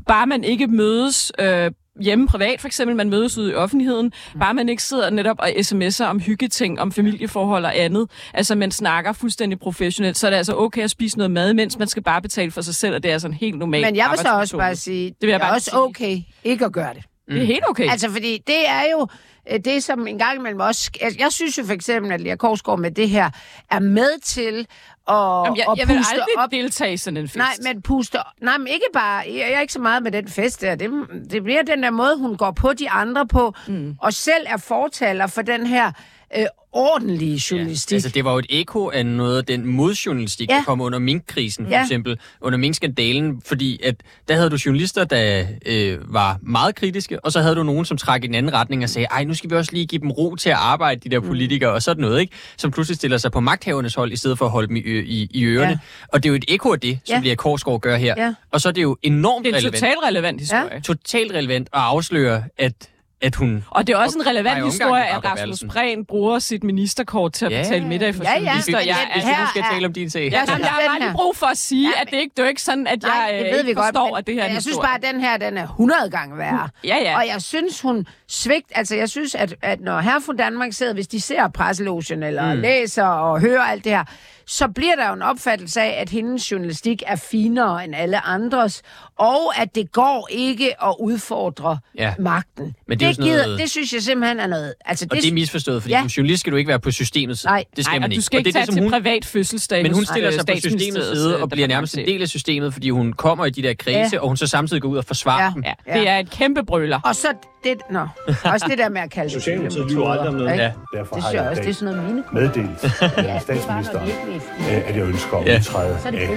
[0.08, 1.32] bare man ikke mødes...
[1.40, 1.72] Øh,
[2.02, 5.50] hjemme privat for eksempel, man mødes ude i offentligheden, bare man ikke sidder netop og
[5.50, 10.38] sms'er om hyggeting, om familieforhold og andet, altså man snakker fuldstændig professionelt, så er det
[10.38, 13.04] altså okay at spise noget mad, mens man skal bare betale for sig selv, og
[13.04, 13.86] det er sådan helt normalt.
[13.86, 15.80] Men jeg vil så også bare sige, det, vil jeg er bare også sige.
[15.80, 17.04] okay ikke at gøre det.
[17.28, 17.90] Det er helt okay.
[17.90, 19.08] Altså, fordi det er jo
[19.52, 20.92] øh, det, som en gang imellem også...
[21.02, 23.30] Altså, jeg synes jo for eksempel, at Lea Korsgaard med det her
[23.72, 24.68] er med til
[25.08, 26.52] at, Jamen, jeg, at jeg vil aldrig op.
[26.52, 27.38] deltage i sådan en fest.
[27.38, 28.18] Nej, men puste...
[28.42, 29.24] Nej, men ikke bare...
[29.28, 30.76] Jeg jeg er ikke så meget med den fest der.
[30.76, 30.92] Det,
[31.32, 33.96] det bliver den der måde, hun går på de andre på, mm.
[34.02, 35.92] og selv er fortaler for den her
[36.38, 36.46] øh,
[36.76, 37.94] ordentlige journalistik.
[37.96, 40.54] Altså, det var jo et eko af noget af den modjournalistik, Ja.
[40.56, 41.82] der kom under minkkrisen, for Ja.
[41.82, 42.20] eksempel.
[42.42, 43.96] Under minkskandalen, fordi at
[44.28, 47.98] der havde du journalister, der øh, var meget kritiske, og så havde du nogen, som
[47.98, 50.12] trak i den anden retning og sagde, ej, nu skal vi også lige give dem
[50.12, 51.28] ro til at arbejde, de der Mm.
[51.28, 52.34] politikere, og sådan noget, ikke?
[52.58, 55.28] Som pludselig stiller sig på magthavernes hold, i stedet for at holde dem i, i,
[55.34, 55.70] i ørerne.
[55.72, 55.78] Ja.
[56.14, 57.28] Og det er jo et eko af det, som Ja.
[57.30, 58.14] Lea Korsgaard gør her.
[58.18, 58.34] Ja.
[58.52, 59.76] Og så er det jo enormt det er en relevant.
[59.76, 60.82] totalt relevant historie.
[60.82, 62.74] Totalt relevant at afsløre, at,
[63.22, 63.64] at hun...
[63.70, 65.64] Og det er også en relevant historie, at Rasmus.
[65.70, 67.62] Prehn bruger sit ministerkort til at Ja.
[67.62, 68.38] betale middag for Ja, ja.
[68.38, 68.78] journalister.
[68.78, 70.24] Men Jeg, det- Hvis er, vi her nu skal tale om din sag.
[70.24, 72.50] jeg, Jeg jeg, har lige brug for at sige, Ja, at det, ikke, det er
[72.50, 73.88] ikke sådan, at Nej, jeg, det øh, ved vi ikke godt.
[73.88, 75.64] forstår, men- at det her er en Jeg synes bare, at den her, den er
[75.68, 76.70] 100 gange værre.
[76.84, 77.18] Ja, ja.
[77.18, 78.66] Og jeg synes, hun svigt...
[78.76, 82.54] Altså, jeg synes, at, at når her fra Danmark sidder, hvis de ser presselogen eller
[82.56, 82.62] mm.
[82.62, 84.04] læser og hører alt det her,
[84.48, 88.82] så bliver der jo en opfattelse af, at hendes journalistik er finere end alle andres,
[89.20, 92.14] og at det går ikke at udfordre Ja.
[92.20, 92.76] magten.
[92.88, 94.74] Men det det, sådan noget- det synes jeg simpelthen er noget...
[94.86, 96.00] Altså, Og det er misforstået, fordi Ja.
[96.00, 97.50] som journalist skal du ikke være på systemets side.
[97.52, 97.64] Nej.
[97.76, 98.20] det skal Nej, man og ikke.
[98.20, 100.06] du skal og ikke det er tage det, som til hun, privat fødselsdag Men hun
[100.06, 103.14] stiller øh, sig på systemets side og bliver nærmest en del af systemet, fordi hun
[103.14, 104.22] kommer i de der kredse, Ja.
[104.22, 105.52] og hun så samtidig går ud og forsvarer Ja.
[105.56, 105.64] dem.
[105.88, 107.00] Ja, det er et kæmpe brøler.
[107.06, 107.28] Og så
[107.64, 107.78] det...
[107.92, 108.08] Nå,
[108.44, 110.52] også det der med at kalde det Socialdemokratiet lyver aldrig om noget.
[110.52, 110.64] ikke?
[110.64, 110.72] Ja.
[110.98, 112.24] Derfor Det synes jeg også, det er sådan noget mine.
[112.34, 116.28] meddelt når statsministeren, ikke øh, at jeg ønsker at udtræde Så det af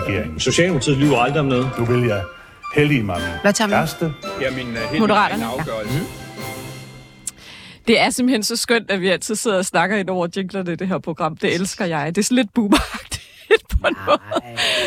[0.00, 0.40] regeringen.
[0.40, 1.70] Socialdemokratiet lyver aldrig om noget.
[1.78, 2.22] Nu vil jeg
[2.76, 3.76] heldige mig Hvad tager min vi?
[3.76, 4.12] kæreste.
[4.40, 5.44] Ja, min uh, helt Moderaterne.
[5.44, 6.00] afgørelse.
[7.88, 10.76] Det er simpelthen så skønt, at vi altid sidder og snakker ind over jinglerne i
[10.76, 11.36] det her program.
[11.36, 12.14] Det elsker jeg.
[12.14, 14.18] Det er sådan lidt boomeragtigt på en måde.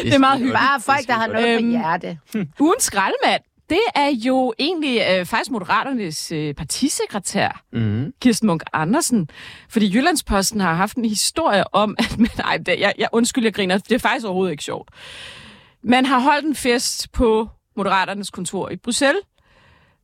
[0.03, 0.57] Det er meget hyggeligt.
[0.59, 2.17] Bare folk, der har noget på Øhm, hjerte.
[2.59, 8.13] Ugens skraldemand, det er jo egentlig øh, faktisk Moderaternes øh, partisekretær, Mm.
[8.21, 9.29] Kirsten Munk Andersen.
[9.69, 13.53] Fordi Jyllandsposten har haft en historie om, at man, nej, det, jeg, jeg, undskyld, jeg
[13.53, 14.89] griner, det er faktisk overhovedet ikke sjovt.
[15.83, 17.49] Man har holdt en fest på
[17.79, 19.21] Moderaternes kontor i Bruxelles,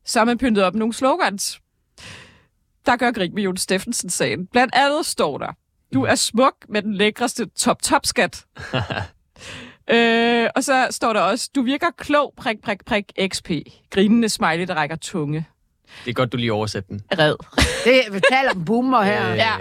[0.06, 1.60] så har man pyntet op nogle slogans.
[2.86, 4.48] Der gør grin med Jon Steffensen-sagen.
[4.48, 5.52] Blandt andet står der,
[5.94, 8.46] du er smuk med den lækreste top-top-skat.
[9.96, 13.52] øh, og så står der også, du virker klog, prik, prik, prik, XP.
[13.90, 15.46] Grinende smiley, der rækker tunge.
[16.06, 17.02] Det er godt, du lige oversætter den.
[17.20, 17.36] Red.
[17.86, 19.32] Det, vi taler om boomer her.
[19.32, 19.52] Øh, Ja.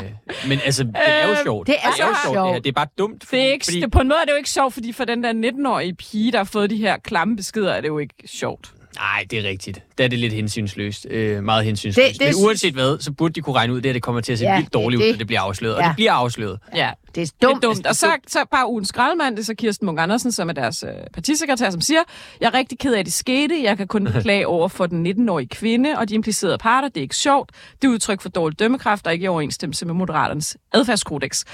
[0.48, 1.66] Men altså, det er jo Øh, sjovt.
[1.66, 2.32] det er jo så sjovt, det her.
[2.52, 2.64] sjovt.
[2.64, 3.20] Det er bare dumt.
[3.20, 4.92] Det Fordi, er ikke, fordi, det, på en måde er det jo ikke sjovt, fordi
[4.92, 7.98] for den der 19-årige pige, der har fået de her klamme beskeder, er det jo
[7.98, 8.72] ikke sjovt.
[8.96, 9.82] Nej, det er rigtigt.
[9.98, 11.06] Der er det lidt hensynsløst.
[11.10, 11.96] Øh, meget hensynsløst.
[12.08, 14.02] Det- det Men synes- uanset hvad, så burde de kunne regne ud, det, at det
[14.02, 15.74] kommer til at se Ja, vildt dårligt det- ud, når det bliver afsløret.
[15.76, 15.88] Og Ja.
[15.88, 16.58] det bliver afsløret.
[16.74, 17.64] Ja, Det er det dumt.
[17.64, 17.86] er dumt.
[17.86, 20.82] Og så, så bare ugen skraldemand, det er så Kirsten Munk Andersen, som er deres
[20.82, 22.00] øh, partisekretær, som siger,
[22.40, 23.62] jeg er rigtig ked af, at det skete.
[23.62, 26.88] Jeg kan kun klage over for den 19-årige kvinde og de implicerede parter.
[26.88, 27.50] Det er ikke sjovt.
[27.82, 31.44] Det er udtryk for dårlig dømmekraft og ikke i overensstemmelse med Moderaternes adfærdskodex.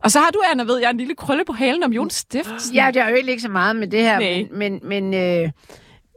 [0.00, 2.74] Og så har du, Anna, ved jeg, en lille krølle på halen om Jon Steffensen.
[2.74, 4.46] Ja, det er jo ikke så meget med det her, Nej.
[4.52, 5.50] men, men, men øh,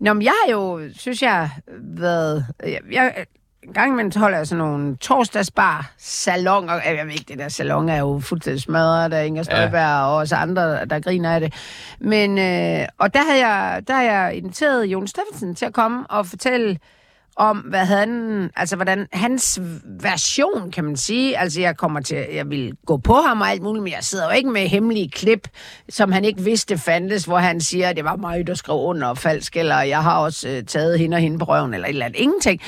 [0.01, 2.45] Nå, men jeg har jo, synes jeg, været...
[2.63, 3.25] Jeg, jeg,
[3.63, 6.73] en gang imellem holder jeg sådan nogle torsdagsbar salonger.
[6.73, 10.05] Jeg ved ikke, det der salon er jo fuldstændig smadret af Inger Støjberg ja.
[10.05, 11.53] og os andre, der griner af det.
[11.99, 16.07] Men, øh, og der har jeg, der har jeg inviteret Jon Steffensen til at komme
[16.07, 16.79] og fortælle
[17.35, 21.37] om, hvad han, altså hvordan hans version, kan man sige.
[21.37, 24.25] Altså, jeg kommer til, jeg vil gå på ham og alt muligt, men jeg sidder
[24.25, 25.47] jo ikke med hemmelige klip,
[25.89, 29.07] som han ikke vidste fandtes, hvor han siger, at det var mig, der skrev under
[29.07, 31.89] og falsk, eller jeg har også øh, taget hende og hende på røven, eller et
[31.89, 32.19] eller andet.
[32.19, 32.61] Ingenting.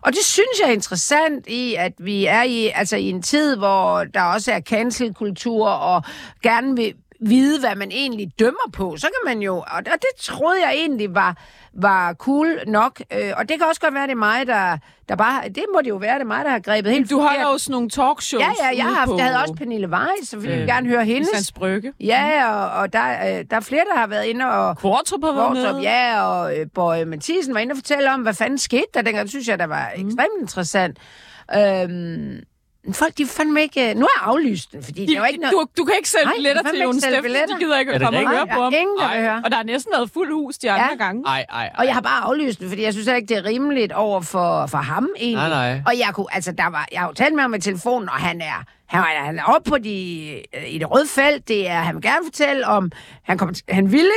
[0.00, 3.56] Og det synes jeg er interessant i, at vi er i, altså i en tid,
[3.56, 6.02] hvor der også er cancelkultur, og
[6.42, 10.60] gerne vil vide, hvad man egentlig dømmer på, så kan man jo, og det, troede
[10.66, 11.36] jeg egentlig var,
[11.72, 15.16] var cool nok, øh, og det kan også godt være, det er mig, der, der
[15.16, 17.34] bare, det må det jo være, det er mig, der har grebet helt Du holder
[17.34, 17.52] forkert.
[17.52, 20.28] jo sådan nogle talkshows Ja, ja, jeg, har haft, på jeg havde også Pernille Weiss,
[20.30, 21.28] så ville jeg Øh, gerne høre hendes.
[21.28, 21.92] Islands Brygge.
[22.00, 24.78] Ja, og, og der, øh, der er flere, der har været inde og...
[24.78, 25.82] Kvartrup har været Kvartrup, med.
[25.82, 29.22] ja, og øh, Bøje Mathisen var inde og fortælle om, hvad fanden skete der dengang.
[29.22, 30.06] Det synes jeg, der var mm.
[30.06, 30.98] ekstremt interessant.
[31.56, 32.40] Øhm,
[32.94, 33.94] folk, de fandme ikke...
[33.94, 35.52] Nu er jeg aflyst den, fordi De, der var ikke noget...
[35.52, 37.54] du, du kan ikke sælge Nej, billetter til Jon billetter.
[37.56, 38.72] De gider ikke Er at komme og høre på ham.
[38.76, 39.42] ingen, der vil høre.
[39.44, 41.04] Og der har næsten været fuld hus de andre Ja.
[41.04, 41.22] gange.
[41.26, 41.70] Ej, ej, ej.
[41.78, 44.66] Og jeg har bare aflyst den, fordi jeg synes ikke, det er rimeligt over for,
[44.66, 45.48] for ham egentlig.
[45.48, 45.82] Nej, nej.
[45.86, 48.14] Og jeg kunne, altså, der var, jeg har jo talt med ham i telefonen, og
[48.14, 49.90] han er, han, er- han er oppe på de,
[50.66, 51.48] i det røde felt.
[51.48, 54.10] Det er, han vil gerne fortælle om, han, kom, han ville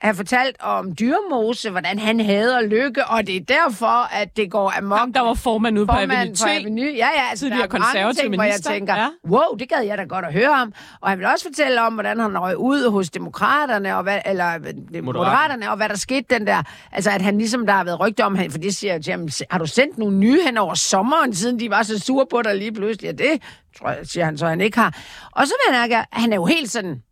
[0.00, 4.72] have fortalt om dyrmose, hvordan han hader lykke, og det er derfor, at det går
[4.78, 4.98] amok.
[4.98, 6.84] Ham, der var formand ude på formand Avenue på Avenue.
[6.96, 8.70] Ja, ja, altså, Tidligere der er mange ting, hvor jeg minister.
[8.70, 9.08] tænker, Ja.
[9.28, 10.72] wow, det gad jeg da godt at høre om.
[11.00, 14.54] Og han vil også fortælle om, hvordan han røg ud hos demokraterne, og hvad, eller
[14.54, 15.02] øh, moderaterne.
[15.02, 18.24] moderaterne, og hvad der skete den der, altså at han ligesom, der har været rygter
[18.24, 20.74] om, han, for det siger jeg til ham, har du sendt nogle nye hen over
[20.74, 23.06] sommeren, siden de var så sure på dig lige pludselig?
[23.06, 23.42] Ja, det
[23.78, 24.96] tror jeg, siger han så, han ikke har.
[25.32, 27.02] Og så vil han, han er jo helt sådan,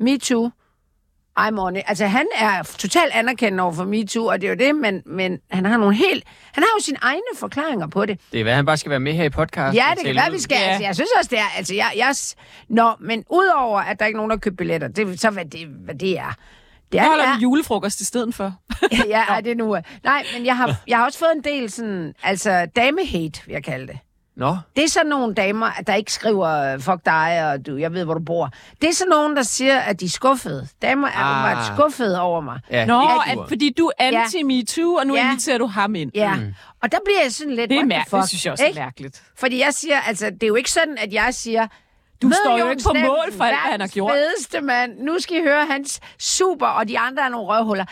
[0.00, 0.50] me too,
[1.40, 1.82] I'm on it.
[1.86, 5.38] Altså, han er totalt anerkendende over for MeToo, og det er jo det, men, men
[5.50, 6.24] han har nogle helt...
[6.52, 8.20] Han har jo sine egne forklaringer på det.
[8.32, 9.76] Det er hvad, han bare skal være med her i podcast.
[9.76, 10.56] Ja, det kan være, vi skal.
[10.56, 10.68] Ja.
[10.68, 11.56] Altså, jeg synes også, det er...
[11.56, 12.14] Altså, jeg, jeg,
[12.68, 15.66] Nå, men udover, at der ikke er nogen, der køber billetter, det, så hvad det,
[15.66, 16.34] hvad det er...
[16.92, 18.54] Det er, holder det vi julefrokost i stedet for.
[18.82, 19.76] er ja, ej, det er nu...
[20.04, 22.14] Nej, men jeg har, jeg har også fået en del sådan...
[22.22, 23.98] Altså, damehate, vil jeg kalde det.
[24.36, 28.04] Nå, Det er sådan nogle damer, der ikke skriver, fuck dig, og du, jeg ved,
[28.04, 28.50] hvor du bor.
[28.80, 30.68] Det er sådan nogen, der siger, at de er skuffede.
[30.82, 31.58] Damer er Ah.
[31.70, 31.76] ah.
[31.76, 32.60] skuffede over mig.
[32.70, 32.86] ja.
[32.86, 35.30] Nå, at, fordi du er anti-MeToo, og nu Ja.
[35.30, 36.10] inviterer du ham ind.
[36.14, 36.54] Ja, mm.
[36.82, 37.70] og der bliver jeg sådan lidt...
[37.70, 38.80] Det er mærkeligt, det synes jeg også er ikke?
[38.80, 39.22] mærkeligt.
[39.36, 41.66] Fordi jeg siger, altså, det er jo ikke sådan, at jeg siger...
[42.22, 44.60] Du "Mød står jo ikke på mål Steffensen, for alt, hvad han har gjort." fedeste
[44.60, 44.98] mand.
[44.98, 47.84] Nu skal I høre hans super, og de andre er nogle røvhuller.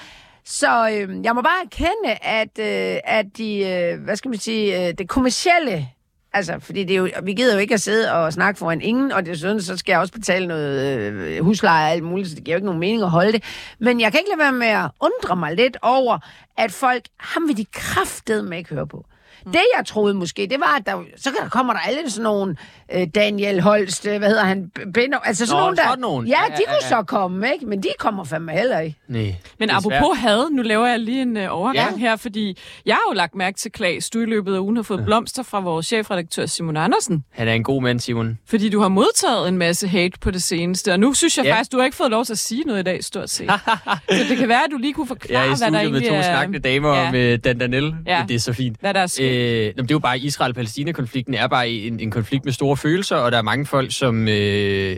[0.45, 4.89] Så øh, jeg må bare erkende, at, øh, at de, øh, hvad skal man sige,
[4.89, 5.89] øh, det kommercielle,
[6.35, 9.12] altså, fordi det er jo, vi gider jo ikke at sidde og snakke foran ingen,
[9.12, 12.35] og det sådan, så skal jeg også betale noget øh, husleje og alt muligt, så
[12.35, 13.43] det giver jo ikke nogen mening at holde det.
[13.78, 16.18] Men jeg kan ikke lade være med at undre mig lidt over,
[16.59, 19.05] at folk, ham vil de kraftedeme ikke høre på.
[19.45, 22.57] Det, jeg troede måske, det var, at der, så kommer der alle sådan nogle
[22.93, 25.82] øh, Daniel Holst, øh, hvad hedder han, Benno, altså sådan Nå, nogle, der...
[25.85, 26.28] sådan nogle.
[26.28, 26.89] Ja, Ja, de ja, kunne ja.
[26.89, 27.66] så komme, ikke?
[27.66, 28.99] Men de kommer fandme heller ikke.
[29.09, 31.99] Nej, Men er apropos had, nu laver jeg lige en uh, overgang Ja.
[32.01, 34.82] her, fordi jeg har jo lagt mærke til, Klaas, du i løbet af ugen har
[34.82, 38.39] fået blomster fra vores chefredaktør Simon Andersen, Han er en god mand, Simon.
[38.47, 41.53] fordi du har modtaget en masse hate på det seneste, og nu synes jeg Ja.
[41.55, 43.51] faktisk, du har ikke fået lov til at sige noget i dag, stort set.
[44.11, 45.80] så det kan være, at du lige kunne forklare, Jeg er i hvad der med
[45.80, 47.11] egentlig to er, snakkende damer ja.
[47.12, 47.95] med Dan Danel.
[48.07, 48.24] Ja.
[48.28, 48.76] Det er så fint.
[48.80, 49.24] hvad der er sket.
[49.24, 53.33] Øh, det er jo bare, Israel-Palæstina-konflikten er bare en, en konflikt med store følelser, og
[53.33, 54.97] der er mange folk, som, øh,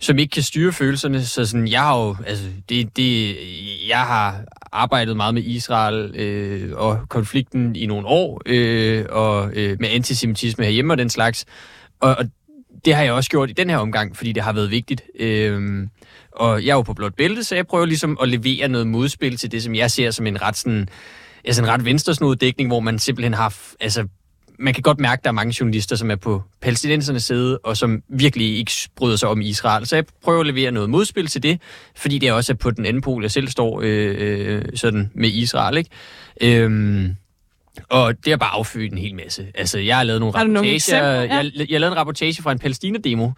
[0.00, 1.24] som ikke kan styre følelserne.
[1.24, 3.36] Så sådan, jeg har jo, altså, det, det,
[3.88, 9.76] jeg har arbejdet meget med Israel øh, og konflikten i nogle år, øh, og øh,
[9.80, 11.44] med antisemitisme herhjemme og den slags.
[12.00, 12.24] Og, og
[12.84, 15.02] det har jeg også gjort i den her omgang, fordi det har været vigtigt.
[15.18, 15.86] Øh,
[16.32, 19.36] og jeg er jo på blot bælte, så jeg prøver ligesom at levere noget modspil
[19.36, 20.88] til det, som jeg ser som en ret sådan,
[21.44, 24.08] altså en ret venstresnodet dækning, hvor man simpelthen har, altså
[24.58, 27.76] man kan godt mærke, at der er mange journalister, som er på palæstinensernes side, og
[27.76, 29.86] som virkelig ikke bryder sig om Israel.
[29.86, 31.60] Så jeg prøver at levere noget modspil til det,
[31.96, 35.28] fordi det også er på den anden pol, jeg selv står øh, øh, sådan med
[35.28, 35.76] Israel.
[35.76, 35.90] Ikke?
[36.40, 37.16] Øhm,
[37.88, 39.46] og det har bare affødt en hel masse.
[39.54, 41.22] Altså, jeg har lavet nogle rapportager.
[41.22, 41.34] Ja.
[41.34, 43.30] Jeg, jeg har lavet en rapportage fra en Palæstina-demo,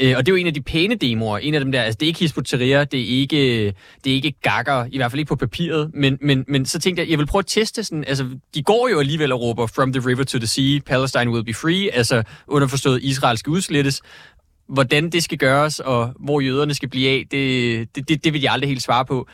[0.00, 1.38] Øh, og det er jo en af de pæne demoer.
[1.38, 3.66] En af dem der, altså det er ikke Hizb det er ikke,
[4.04, 5.90] det er ikke gakker, i hvert fald ikke på papiret.
[5.94, 8.88] Men, men, men så tænkte jeg, jeg vil prøve at teste sådan, altså de går
[8.88, 12.22] jo alligevel og råber, from the river to the sea, Palestine will be free, altså
[12.46, 14.02] underforstået, Israel skal udslettes.
[14.68, 18.42] Hvordan det skal gøres, og hvor jøderne skal blive af, det, det, det, det vil
[18.42, 19.28] de aldrig helt svare på.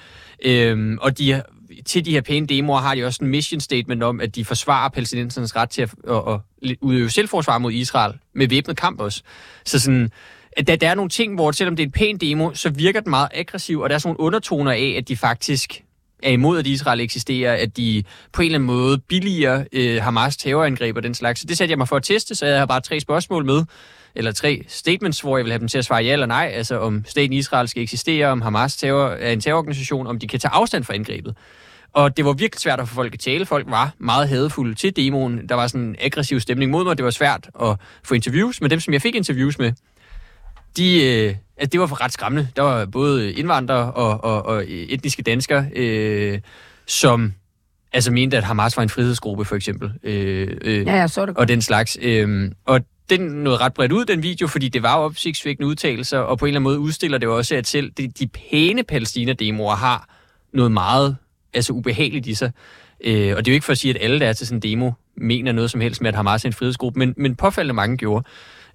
[0.45, 1.43] Øhm, og de,
[1.87, 4.89] til de her pæne demoer har de også en mission statement om, at de forsvarer
[4.89, 9.23] palæstinensernes ret til at, at, at udøve selvforsvar mod Israel med væbnet kamp også.
[9.65, 10.11] Så sådan,
[10.57, 13.01] at der, der er nogle ting, hvor selvom det er en pæn demo, så virker
[13.01, 15.83] den meget aggressiv, og der er sådan nogle undertoner af, at de faktisk
[16.23, 20.37] er imod, at Israel eksisterer, at de på en eller anden måde billiger øh, Hamas
[20.37, 21.41] terrorangreb og den slags.
[21.41, 23.65] Så det satte jeg mig for at teste, så jeg har bare tre spørgsmål med,
[24.15, 26.79] eller tre statements, hvor jeg vil have dem til at svare ja eller nej, altså
[26.79, 30.53] om staten Israel skal eksistere, om Hamas terror, er en terrororganisation, om de kan tage
[30.53, 31.37] afstand fra angrebet.
[31.93, 33.47] Og det var virkelig svært at få folk at tale.
[33.47, 35.49] Folk var meget hadefulde til demoen.
[35.49, 36.97] Der var sådan en aggressiv stemning mod mig.
[36.97, 39.73] Det var svært at få interviews, men dem, som jeg fik interviews med,
[40.77, 42.49] de, øh, altså, det var ret skræmmende.
[42.57, 46.41] Der var både indvandrere og, og, og etniske danskere, øh,
[46.87, 47.33] som
[47.93, 49.93] altså mente, at Hamas var en frihedsgruppe, for eksempel.
[50.03, 51.99] Øh, øh, Ja, jeg så det og den slags.
[52.03, 56.19] Øh, og den nåede ret bredt ud, den video, fordi det var jo opsigtsvækkende udtalelser,
[56.19, 59.75] og på en eller anden måde udstiller det også, at selv de, de pæne Palæstina-demoer
[59.75, 60.09] har
[60.53, 61.17] noget meget
[61.55, 62.53] altså ubehageligt i sig.
[63.05, 64.59] Øh, og det er jo ikke for at sige, at alle, der er til sådan
[64.59, 67.75] en demo, mener noget som helst med, at Hamas er en frihedsgruppe, men, men påfaldende
[67.75, 68.25] mange gjorde.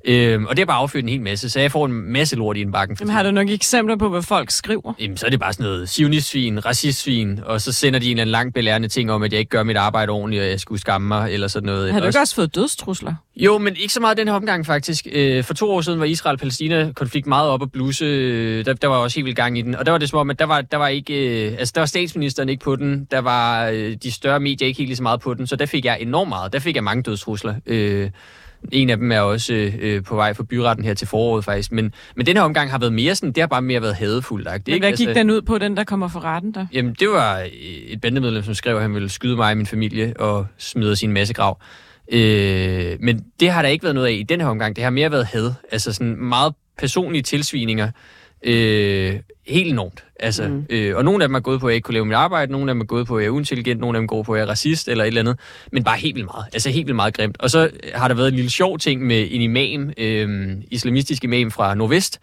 [0.05, 2.57] Øh, og det har bare affødt en hel masse, så jeg får en masse lort
[2.57, 2.97] i en bakken.
[2.99, 4.93] Jamen, har du nok eksempler på, hvad folk skriver?
[4.99, 8.21] Jamen, så er det bare sådan noget sionistsvin, racistsvin, og så sender de en eller
[8.21, 10.81] anden lang belærende ting om, at jeg ikke gør mit arbejde ordentligt, og jeg skulle
[10.81, 11.93] skamme mig, eller sådan noget.
[11.93, 13.13] Har du ikke også fået dødstrusler?
[13.35, 15.07] Jo, men ikke så meget den her omgang faktisk.
[15.11, 18.05] Øh, for to år siden var Israel-Palæstina-konflikt meget op at bluse.
[18.05, 19.75] Øh, Der, der var også helt vildt gang i den.
[19.75, 21.47] Og der var det som om, at der var, der var ikke...
[21.47, 23.07] øh, Altså, der var statsministeren ikke på den.
[23.11, 25.47] Der var øh, de større medier ikke helt lige så meget på den.
[25.47, 26.53] Så der fik jeg enormt meget.
[26.53, 27.55] Der fik jeg mange dødstrusler.
[27.65, 28.09] Øh,
[28.71, 31.71] en af dem er også øh, på vej for byretten her til foråret faktisk.
[31.71, 34.47] Men, men den her omgang har været mere sådan, det har bare mere været hadefuldt.
[34.53, 34.71] Ikke?
[34.71, 36.67] Men hvad gik den ud på, den der kommer for retten der?
[36.73, 37.47] Jamen, det var
[37.87, 41.11] et bandemedlem, som skrev, at han ville skyde mig og min familie og smide sin
[41.11, 41.61] massegrav.
[42.11, 44.75] Øh, men det har der ikke været noget af i den her omgang.
[44.75, 45.51] Det har mere været had.
[45.71, 47.91] Altså sådan meget personlige tilsvininger.
[48.43, 50.03] Øh, helt enormt.
[50.19, 50.65] Altså, mm.
[50.69, 52.51] øh, og nogle af dem er gået på, at jeg ikke kunne lave mit arbejde,
[52.51, 54.33] nogle af dem er gået på, at jeg er uintelligent, nogle af dem går på,
[54.33, 55.39] at jeg er racist eller et eller andet.
[55.71, 56.45] Men bare helt vildt meget.
[56.53, 57.37] Altså helt vildt meget grimt.
[57.39, 61.51] Og så har der været en lille sjov ting med en imam, øh, islamistisk imam
[61.51, 62.19] fra Nordvest,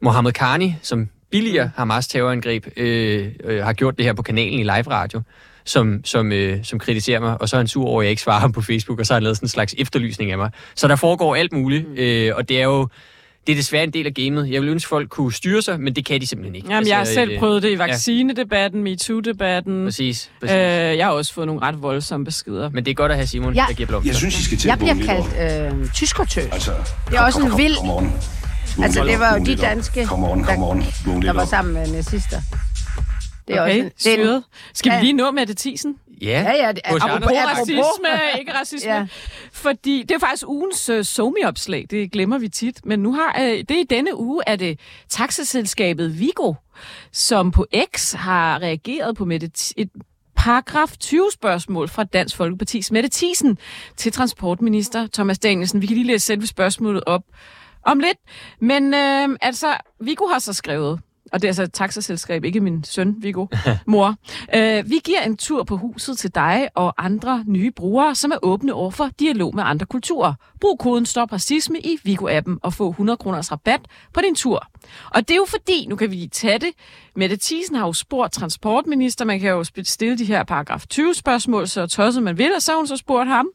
[0.00, 4.62] Mohammed Karni, som billiger Hamas terrorangreb, øh, øh, har gjort det her på kanalen i
[4.62, 5.22] live radio
[5.64, 8.22] som, som, øh, som kritiserer mig, og så er han sur over, at jeg ikke
[8.22, 10.50] svarer ham på Facebook, og så har han lavet sådan en slags efterlysning af mig.
[10.74, 12.88] Så der foregår alt muligt, øh, og det er jo
[13.46, 14.50] det er desværre en del af gamet.
[14.50, 16.68] Jeg vil ønske, at folk kunne styre sig, men det kan de simpelthen ikke.
[16.72, 19.84] Jamen, jeg har selv øh, prøvet det i vaccinedebatten, MeToo-debatten.
[19.84, 20.30] Præcis.
[20.40, 20.54] præcis.
[20.54, 20.60] Øh,
[20.98, 22.70] jeg har også fået nogle ret voldsomme beskeder.
[22.70, 23.64] Men det er godt at have Simon, Ja.
[23.68, 24.08] der giver blomster.
[24.10, 26.44] Jeg synes, I skal til Jeg bliver kaldt øh, tyskertøs.
[26.52, 26.72] Altså,
[27.10, 27.76] Det er også en vild...
[28.82, 32.40] Altså, det var jo de danske, der, der var sammen med nazister.
[33.50, 34.44] Det er Okay, også en, det er en, styret.
[34.74, 35.96] Skal vi lige nå med det tisen?
[36.22, 37.58] Ja, Ja, ja, det Apropos Anders.
[37.58, 38.08] racisme,
[38.40, 38.92] ikke racisme.
[38.92, 39.06] Ja.
[39.52, 42.80] Fordi det er faktisk ugens uh, somi-opslag, det glemmer vi tit.
[42.86, 46.54] Men nu har uh, det i denne uge, er det taxaselskabet Vigo,
[47.12, 49.88] som på X har reageret på Mette, Thi- et
[50.36, 53.58] paragraf 20-spørgsmål fra Dansk Folkeparti's Mette Thiesen
[53.96, 55.82] til transportminister Thomas Danielsen.
[55.82, 57.22] Vi kan lige læse selve spørgsmålet op
[57.86, 58.18] om lidt.
[58.60, 59.66] Men øh, altså,
[60.00, 61.00] Vigo har så skrevet,
[61.32, 63.46] og det er altså et taxaselskab, ikke min søn, Viggo,
[63.86, 64.14] mor.
[64.54, 68.36] Øh, vi giver en tur på huset til dig og andre nye brugere, som er
[68.42, 70.34] åbne over for dialog med andre kulturer.
[70.60, 73.80] Brug koden Stop Racisme i Vigo-appen og få 100 kroners rabat
[74.12, 74.66] på din tur.
[75.10, 76.70] Og det er jo fordi, nu kan vi lige tage det,
[77.14, 81.68] Mette Thiesen har jo spurgt transportminister, man kan jo stille de her paragraf 20 spørgsmål,
[81.68, 83.48] så tosset man vil, og så har hun så spurgt ham,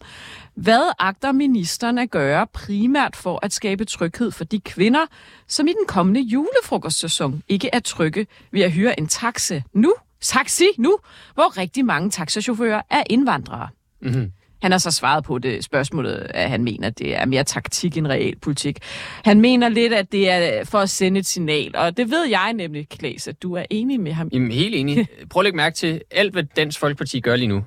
[0.56, 5.06] hvad agter ministeren at gøre primært for at skabe tryghed for de kvinder,
[5.47, 10.68] som i den kommende julefrokostsæson ikke er trygge ved at hyre en taxa nu, taxi
[10.78, 10.97] nu,
[11.34, 13.68] hvor rigtig mange taxachauffører er indvandrere?
[14.01, 14.32] Mhm.
[14.62, 17.97] Han har så svaret på det spørgsmålet, at han mener, at det er mere taktik
[17.97, 18.80] end real politik.
[19.24, 22.53] Han mener lidt, at det er for at sende et signal, og det ved jeg
[22.53, 24.30] nemlig, Klaas, at du er enig med ham.
[24.34, 25.08] Jamen, helt enig.
[25.30, 27.64] Prøv at lægge mærke til alt, hvad Dansk Folkeparti gør lige nu.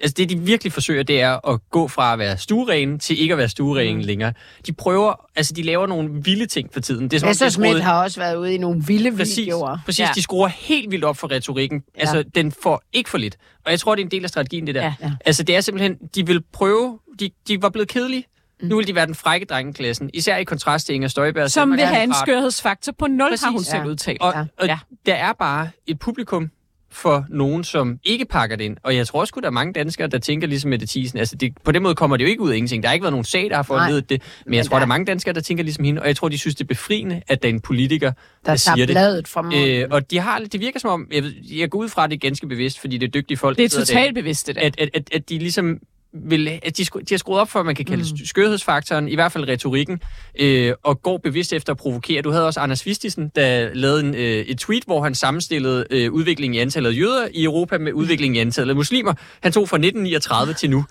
[0.00, 3.32] Altså det, de virkelig forsøger, det er at gå fra at være stueren til ikke
[3.34, 4.02] at være stueren mm.
[4.02, 4.32] længere.
[4.66, 7.04] De prøver, altså de laver nogle vilde ting for tiden.
[7.10, 9.16] Det er som om, de har Messerschmidt skruet- har også været ude i nogle vilde
[9.16, 9.78] Præcis, videoer.
[9.84, 10.00] præcis.
[10.00, 10.04] Ja.
[10.04, 10.12] Ja.
[10.14, 11.82] de skruer helt vildt op for retorikken.
[11.94, 13.36] Altså, den får ikke for lidt.
[13.64, 14.82] Og jeg tror, det er en del af strategien, det der.
[14.82, 14.94] Ja.
[15.02, 15.12] Ja.
[15.26, 18.24] Altså, det er simpelthen, de vil prøve, de, de var blevet kedelige.
[18.62, 18.68] Mm.
[18.68, 21.50] Nu vil de være den frække drengeklassen, især i kontrast til Inger Støjberg.
[21.50, 23.44] Som vil have en skørhedsfaktor på 0, Præcis.
[23.44, 23.86] har hun selv Ja.
[23.88, 24.20] udtalt.
[24.20, 24.44] Og, Ja.
[24.60, 24.78] og Ja.
[25.06, 26.50] der er bare et publikum
[26.94, 28.76] for nogen, som ikke pakker det ind.
[28.82, 31.18] Og jeg tror også, der er mange danskere, der tænker ligesom Mette Thiesen.
[31.18, 32.82] Altså, det, på den måde kommer det jo ikke ud af ingenting.
[32.82, 34.22] Der har ikke været nogen sag, der har foranledet det.
[34.46, 36.00] Men jeg Men tror, der der- er mange danskere, der tænker ligesom hende.
[36.02, 38.56] Og jeg tror, de synes, det er befriende, at der er en politiker, der, Der
[38.56, 38.88] siger det.
[38.88, 39.68] bladet fra munden.
[39.68, 42.10] Øh, og de har, det virker som om, jeg, ved, jeg går ud fra, at
[42.10, 43.56] det er ganske bevidst, fordi det er dygtige folk.
[43.56, 44.60] Det er totalt bevidst, det der.
[44.60, 45.78] der, at, at, at, at de ligesom
[46.14, 48.26] vil, at de, de har skruet op for, at man kan kalde mm.
[48.26, 50.00] skørhedsfaktoren, i hvert fald retorikken,
[50.40, 52.22] øh, og går bevidst efter at provokere.
[52.22, 56.12] Du havde også Anders Vistisen, der lavede en, øh, et tweet, hvor han sammenstillede øh,
[56.12, 59.14] udviklingen i antallet af jøder i Europa med udviklingen i antallet af muslimer.
[59.42, 60.84] Han tog fra 1939 til nu.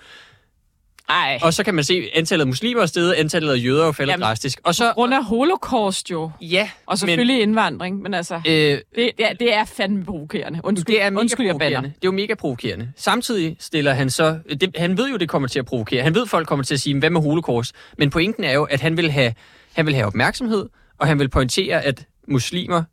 [1.14, 1.40] Ej.
[1.42, 3.92] Og så kan man se, at antallet af muslimer er steget, antallet af jøder er
[3.92, 4.60] faldet Jamen, drastisk.
[4.64, 6.32] Og så, grund af holocaust jo.
[6.42, 10.60] ja, Og selvfølgelig men, indvandring, men altså, øh, det, det, er, det er fandme provokerende.
[10.64, 11.90] Undskyld, det er mega undskyld jeg provokerende.
[11.90, 12.92] Det er jo mega provokerende.
[12.96, 14.40] Samtidig stiller han så...
[14.62, 16.04] Det, han ved jo, det kommer til at provokere.
[16.04, 17.76] Han ved, folk kommer til at sige, hvad med holocaust?
[17.98, 19.34] Men pointen er jo, at han vil have,
[19.74, 22.84] han vil have opmærksomhed, og han vil pointere, at muslimer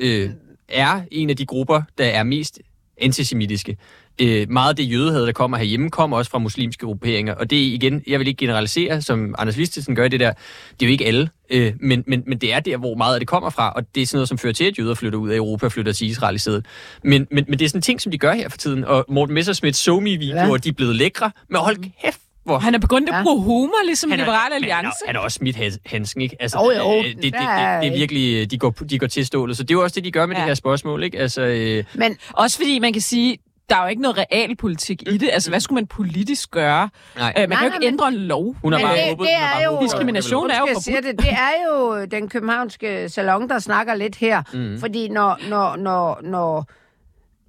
[0.00, 0.30] øh,
[0.68, 2.60] er en af de grupper, der er mest
[3.02, 3.76] antisemitiske.
[4.20, 7.34] Øh, meget af det jødehad, der kommer herhjemme, kommer også fra muslimske grupperinger.
[7.34, 10.32] Og det er igen, jeg vil ikke generalisere, som Anders Vistesen gør det der.
[10.80, 13.20] Det er jo ikke alle, øh, men, men, men det er der, hvor meget af
[13.20, 13.70] det kommer fra.
[13.72, 15.72] Og det er sådan noget, som fører til, at jøder flytter ud af Europa og
[15.72, 16.66] flytter til Israel i stedet.
[17.04, 18.84] Men, men, men det er sådan en ting, som de gør her for tiden.
[18.84, 20.56] Og Morten Messersmiths somi videoer Ja.
[20.56, 21.30] de er blevet lækre.
[21.48, 23.22] Men hold kæft, hvor Han er begyndt at Ja.
[23.22, 24.98] bruge humor, ligesom han er, Liberale men han, Alliance.
[25.04, 26.36] er, han er også smidt has- handsken, ikke?
[26.40, 29.06] Altså, Jo, jo, øh, det, det, det, er- det, er virkelig, de går, de går
[29.06, 29.56] til stålet.
[29.56, 30.40] Så det er jo også det, de gør med ja.
[30.40, 31.18] Det her spørgsmål, ikke?
[31.18, 33.38] Altså, øh, Men Også fordi man kan sige,
[33.70, 35.30] der er jo ikke noget realpolitik i det.
[35.32, 36.88] Altså, hvad skulle man politisk gøre?
[37.16, 37.32] nej.
[37.36, 38.56] Øh, man Nej, kan jo nej, ikke ændre en lov.
[38.62, 41.04] Hun har bare det- håbet, det er bare jo- håbet, Diskrimination er jo forbudt.
[41.04, 44.42] det, det er jo den københavnske salon, der snakker lidt her.
[44.52, 44.80] Mm.
[44.80, 46.66] Fordi når, når, når, når...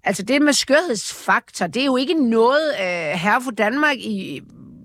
[0.03, 2.85] Altså det med skørhedsfaktor, det er jo ikke noget, øh,
[3.19, 4.41] herre for Danmark i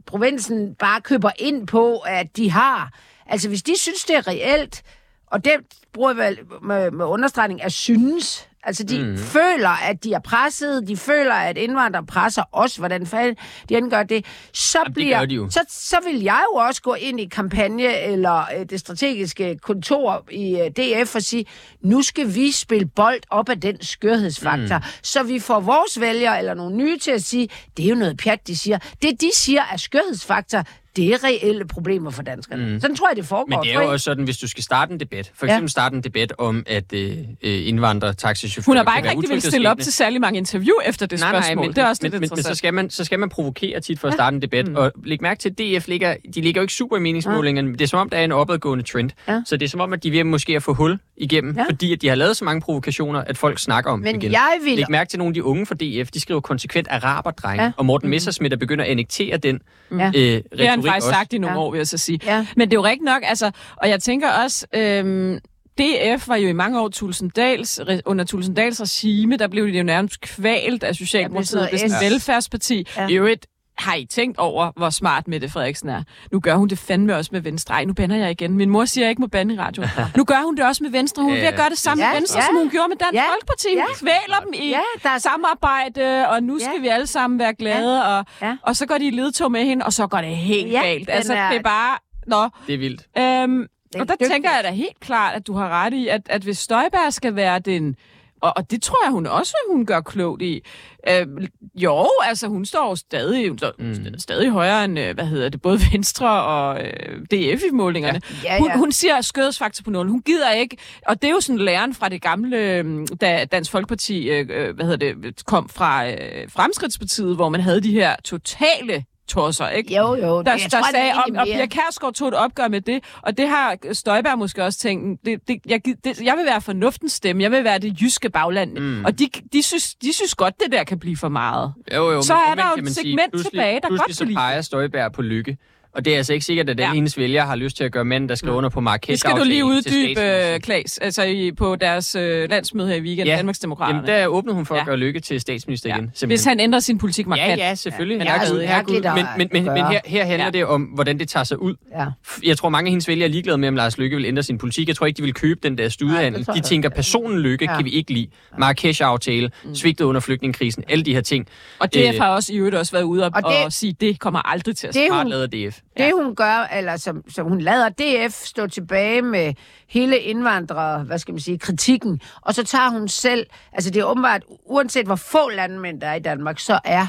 [0.09, 2.93] provinsen bare køber ind på, at de har.
[3.27, 4.83] Altså hvis de synes, det er reelt,
[5.27, 5.53] og det
[5.93, 9.19] bruger jeg vel med, med understregning af synes, Altså, de mm.
[9.19, 10.89] føler, at de er presset.
[10.89, 12.77] De føler, at indvandrere presser os.
[12.77, 13.37] Hvordan fanden
[13.69, 14.27] de end gør det.
[14.53, 17.25] Så, Jamen, det bliver, gør de så, så vil jeg jo også gå ind i
[17.25, 21.47] kampagne eller øh, det strategiske kontor i øh, DF og sige,
[21.81, 24.85] nu skal vi spille bold op af den skørhedsfaktor, mm.
[25.03, 28.17] så vi får vores vælgere eller nogle nye til at sige, det er jo noget
[28.17, 28.79] pjat, de siger.
[29.03, 30.65] Det, de siger er skørhedsfaktor,
[30.99, 32.73] det er reelle problemer for danskerne.
[32.73, 32.81] Mm.
[32.81, 33.47] Sådan tror jeg, det foregår.
[33.57, 35.53] Men det er jo også sådan, hvis du skal starte en debat, for Ja.
[35.53, 37.11] eksempel starte en debat om, at øh,
[37.43, 38.65] øh, indvandrere, taxichauffører...
[38.73, 41.33] Hun har bare ikke rigtig vil stille op til særlig mange interview efter det Nej,
[41.33, 41.65] nej, spørgsmål.
[41.67, 43.81] men, det er også men, lidt men, men så, skal man, så skal man provokere
[43.81, 44.69] tit for at starte en debat.
[44.69, 44.77] Mm.
[44.77, 47.73] Og læg mærke til, at DF ligger, de ligger jo ikke super i meningsmålingerne.
[47.73, 49.11] Det er som om, der er en opadgående trend.
[49.29, 49.43] Ja.
[49.47, 51.65] Så det er som om, at de ved måske at få hul igennem, Ja.
[51.71, 54.33] fordi at de har lavet så mange provokationer, at folk snakker om Men igen.
[54.33, 54.77] jeg vil...
[54.77, 57.67] Læg mærke til nogle af de unge fra DF, de skriver konsekvent araberdrenge, Ja.
[57.67, 57.73] ja.
[57.77, 59.97] og Morten Messersmith er begyndt at annektere den Ja.
[59.97, 61.19] øh, retorik faktisk også.
[61.19, 61.63] sagt i nogle Ja.
[61.63, 62.21] år, vil jeg så sige.
[62.25, 62.47] Ja.
[62.57, 65.39] Men det er jo rigtigt nok, altså, og jeg tænker også, øhm,
[65.79, 70.21] DF var jo i mange år Tulsendals, under Tulsendals regime, der blev de jo nærmest
[70.21, 71.61] kvalt af Socialdemokratiet.
[71.61, 72.87] Ja, det er sådan et velfærdsparti.
[72.97, 73.09] Ja.
[73.09, 73.47] I øvrigt,
[73.79, 76.03] har I tænkt over, hvor smart Mette Frederiksen er?
[76.33, 77.75] Nu gør hun det fandme også med Venstre.
[77.75, 78.55] Ej, nu bander jeg igen.
[78.57, 79.89] Min mor siger, jeg ikke må bande i radioen.
[80.17, 81.23] Nu gør hun det også med Venstre.
[81.23, 82.47] Hun er ved at gøre det samme Ja, med Venstre, ja.
[82.47, 83.69] som hun gjorde med Dansk Ja, Folkeparti.
[83.69, 83.85] Hun ja.
[83.99, 86.81] kvæler dem i Ja, der er samarbejde, og nu skal Ja.
[86.81, 88.05] vi alle sammen være glade.
[88.19, 88.57] Og, Ja.
[88.63, 91.11] og så går de i ledtog med hende, og så går det helt Ja, galt.
[91.11, 91.99] Altså, er- det er bare...
[92.27, 93.03] Nå, Det er vildt.
[93.19, 94.29] Øhm, er og der dygtig.
[94.31, 97.37] tænker jeg da helt klart, at du har ret i, at, at hvis Støjberg skal
[97.37, 97.97] være den...
[98.41, 100.63] Og, og det tror jeg, hun også hun gør klogt i.
[101.09, 104.19] Øhm, jo, altså hun står stadig, hun står mm.
[104.19, 108.21] stadig højere end, øh, hvad hedder det, både Venstre og øh, DF i målingerne.
[108.45, 108.59] Ja, ja.
[108.59, 110.09] Hun, hun siger skødesfaktor på nul.
[110.09, 110.77] Hun gider ikke,
[111.07, 114.75] og det er jo sådan læren fra det gamle, øh, da Dansk Folkeparti øh, øh,
[114.75, 116.17] hvad hedder det, kom fra øh,
[116.49, 119.97] Fremskridtspartiet, hvor man havde de her totale tosser, ikke?
[119.97, 120.43] Jo, jo.
[120.43, 123.39] der, jeg der tror, sagde, om, og Pia Kærsgaard tog et opgør med det, og
[123.39, 127.43] det har Støjberg måske også tænkt, det, det, jeg, det, jeg vil være fornuftens stemme,
[127.43, 129.05] jeg vil være det jyske bagland, mm.
[129.05, 131.73] og de, de, synes, de synes godt, det der kan blive for meget.
[131.95, 133.89] Jo, jo, Så men er der jo kan et man sige, segment pludselig- tilbage, der
[133.89, 135.57] pludselig godt så kan lide peger Støjberg på lykke.
[135.93, 136.89] Og det er altså ikke sikkert, at den Ja.
[136.89, 136.95] ja.
[136.95, 139.33] hendes vælger har lyst til at gøre manden, der skriver under på Marrakesh Det skal
[139.37, 143.37] du lige uddybe, øh, Klaas, altså i, på deres øh, landsmøde her i weekend, ja.
[143.37, 143.99] Danmarksdemokraterne.
[144.11, 144.81] Jamen, der åbnede hun for Ja.
[144.81, 145.95] at gøre lykke til statsminister ja.
[145.95, 146.05] igen.
[146.05, 146.29] simpelthen.
[146.29, 147.59] Hvis han ændrer sin politik Ja, markant.
[147.61, 148.19] ja, selvfølgelig.
[148.19, 150.51] Men Ja, herregud, herregud, Men, men, men, men her, her handler Ja.
[150.51, 151.75] det om, hvordan det tager sig ud.
[151.99, 152.05] Ja.
[152.45, 154.59] Jeg tror, mange af hendes vælgere er ligeglade med, om Lars Lykke vil ændre sin
[154.59, 154.89] politik.
[154.89, 156.47] Jeg tror ikke, de vil købe den der studehandel.
[156.55, 157.77] De tænker, personen Lykke Ja.
[157.77, 158.27] kan vi ikke lide.
[158.59, 161.47] Marrakesh-aftale, svigtet under flygtningekrisen, alle de her ting.
[161.79, 163.95] Og DF har også i øvrigt også været ude og, Og og, det- og sige,
[164.01, 165.09] det kommer aldrig til at ske.
[165.53, 169.55] Det, Smart det hun gør, eller som, som hun lader DF stå tilbage med
[169.89, 174.05] hele indvandrere, hvad skal man sige, kritikken, og så tager hun selv, altså det er
[174.05, 177.07] åbenbart, uanset hvor få landmænd der er i Danmark, så er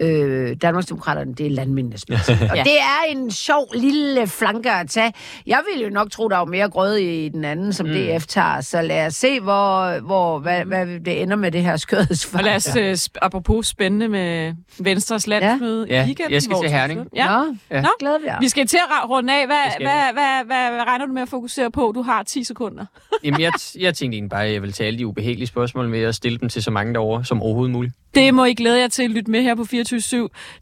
[0.00, 2.32] øh, Danmarksdemokraterne, det er landmændenes parti.
[2.50, 2.62] Og Ja.
[2.62, 5.12] det er en sjov lille flanke at tage.
[5.46, 7.92] Jeg ville jo nok tro, der var mere grøde i den anden, som mm.
[7.92, 11.72] DF tager, så lad os se, hvor, hvor, hvad, hvad det ender med det her
[11.72, 12.44] Og skødesfart.
[12.44, 16.32] lad os, øh, sp- apropos spændende med Venstres landsmøde Ja, i weekenden.
[16.32, 17.06] jeg skal til Herning.
[17.16, 17.26] Ja.
[17.28, 17.80] Nå, Ja.
[17.80, 18.34] Nå, glæder vi os.
[18.40, 19.46] Vi skal til at runde af.
[19.46, 19.84] Hvad, vi.
[19.84, 21.92] hvad, hvad, hvad, hvad regner du med at fokusere på?
[21.94, 22.84] Du har 10 sekunder.
[23.24, 26.02] Jamen, jeg, jeg tænkte egentlig bare, at jeg vil tage alle de ubehagelige spørgsmål med
[26.02, 27.94] at stille dem til så mange derovre som overhovedet muligt.
[28.14, 29.87] Det må I glæde jer til at lytte med her på 24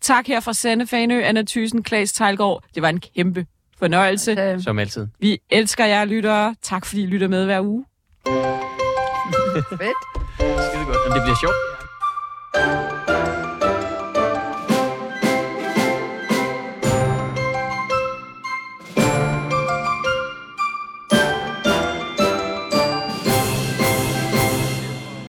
[0.01, 2.65] Tak her fra Sande Fanø, Anna Thysen, Klaas Tejlgaard.
[2.75, 3.47] Det var en kæmpe
[3.79, 4.37] fornøjelse.
[4.41, 5.07] Øh, Som altid.
[5.21, 6.55] Vi elsker jer lyttere.
[6.63, 7.85] Tak fordi I lytter med hver uge.
[9.69, 9.93] fedt.
[10.39, 10.97] Skide godt.
[11.09, 11.55] Og det bliver sjovt.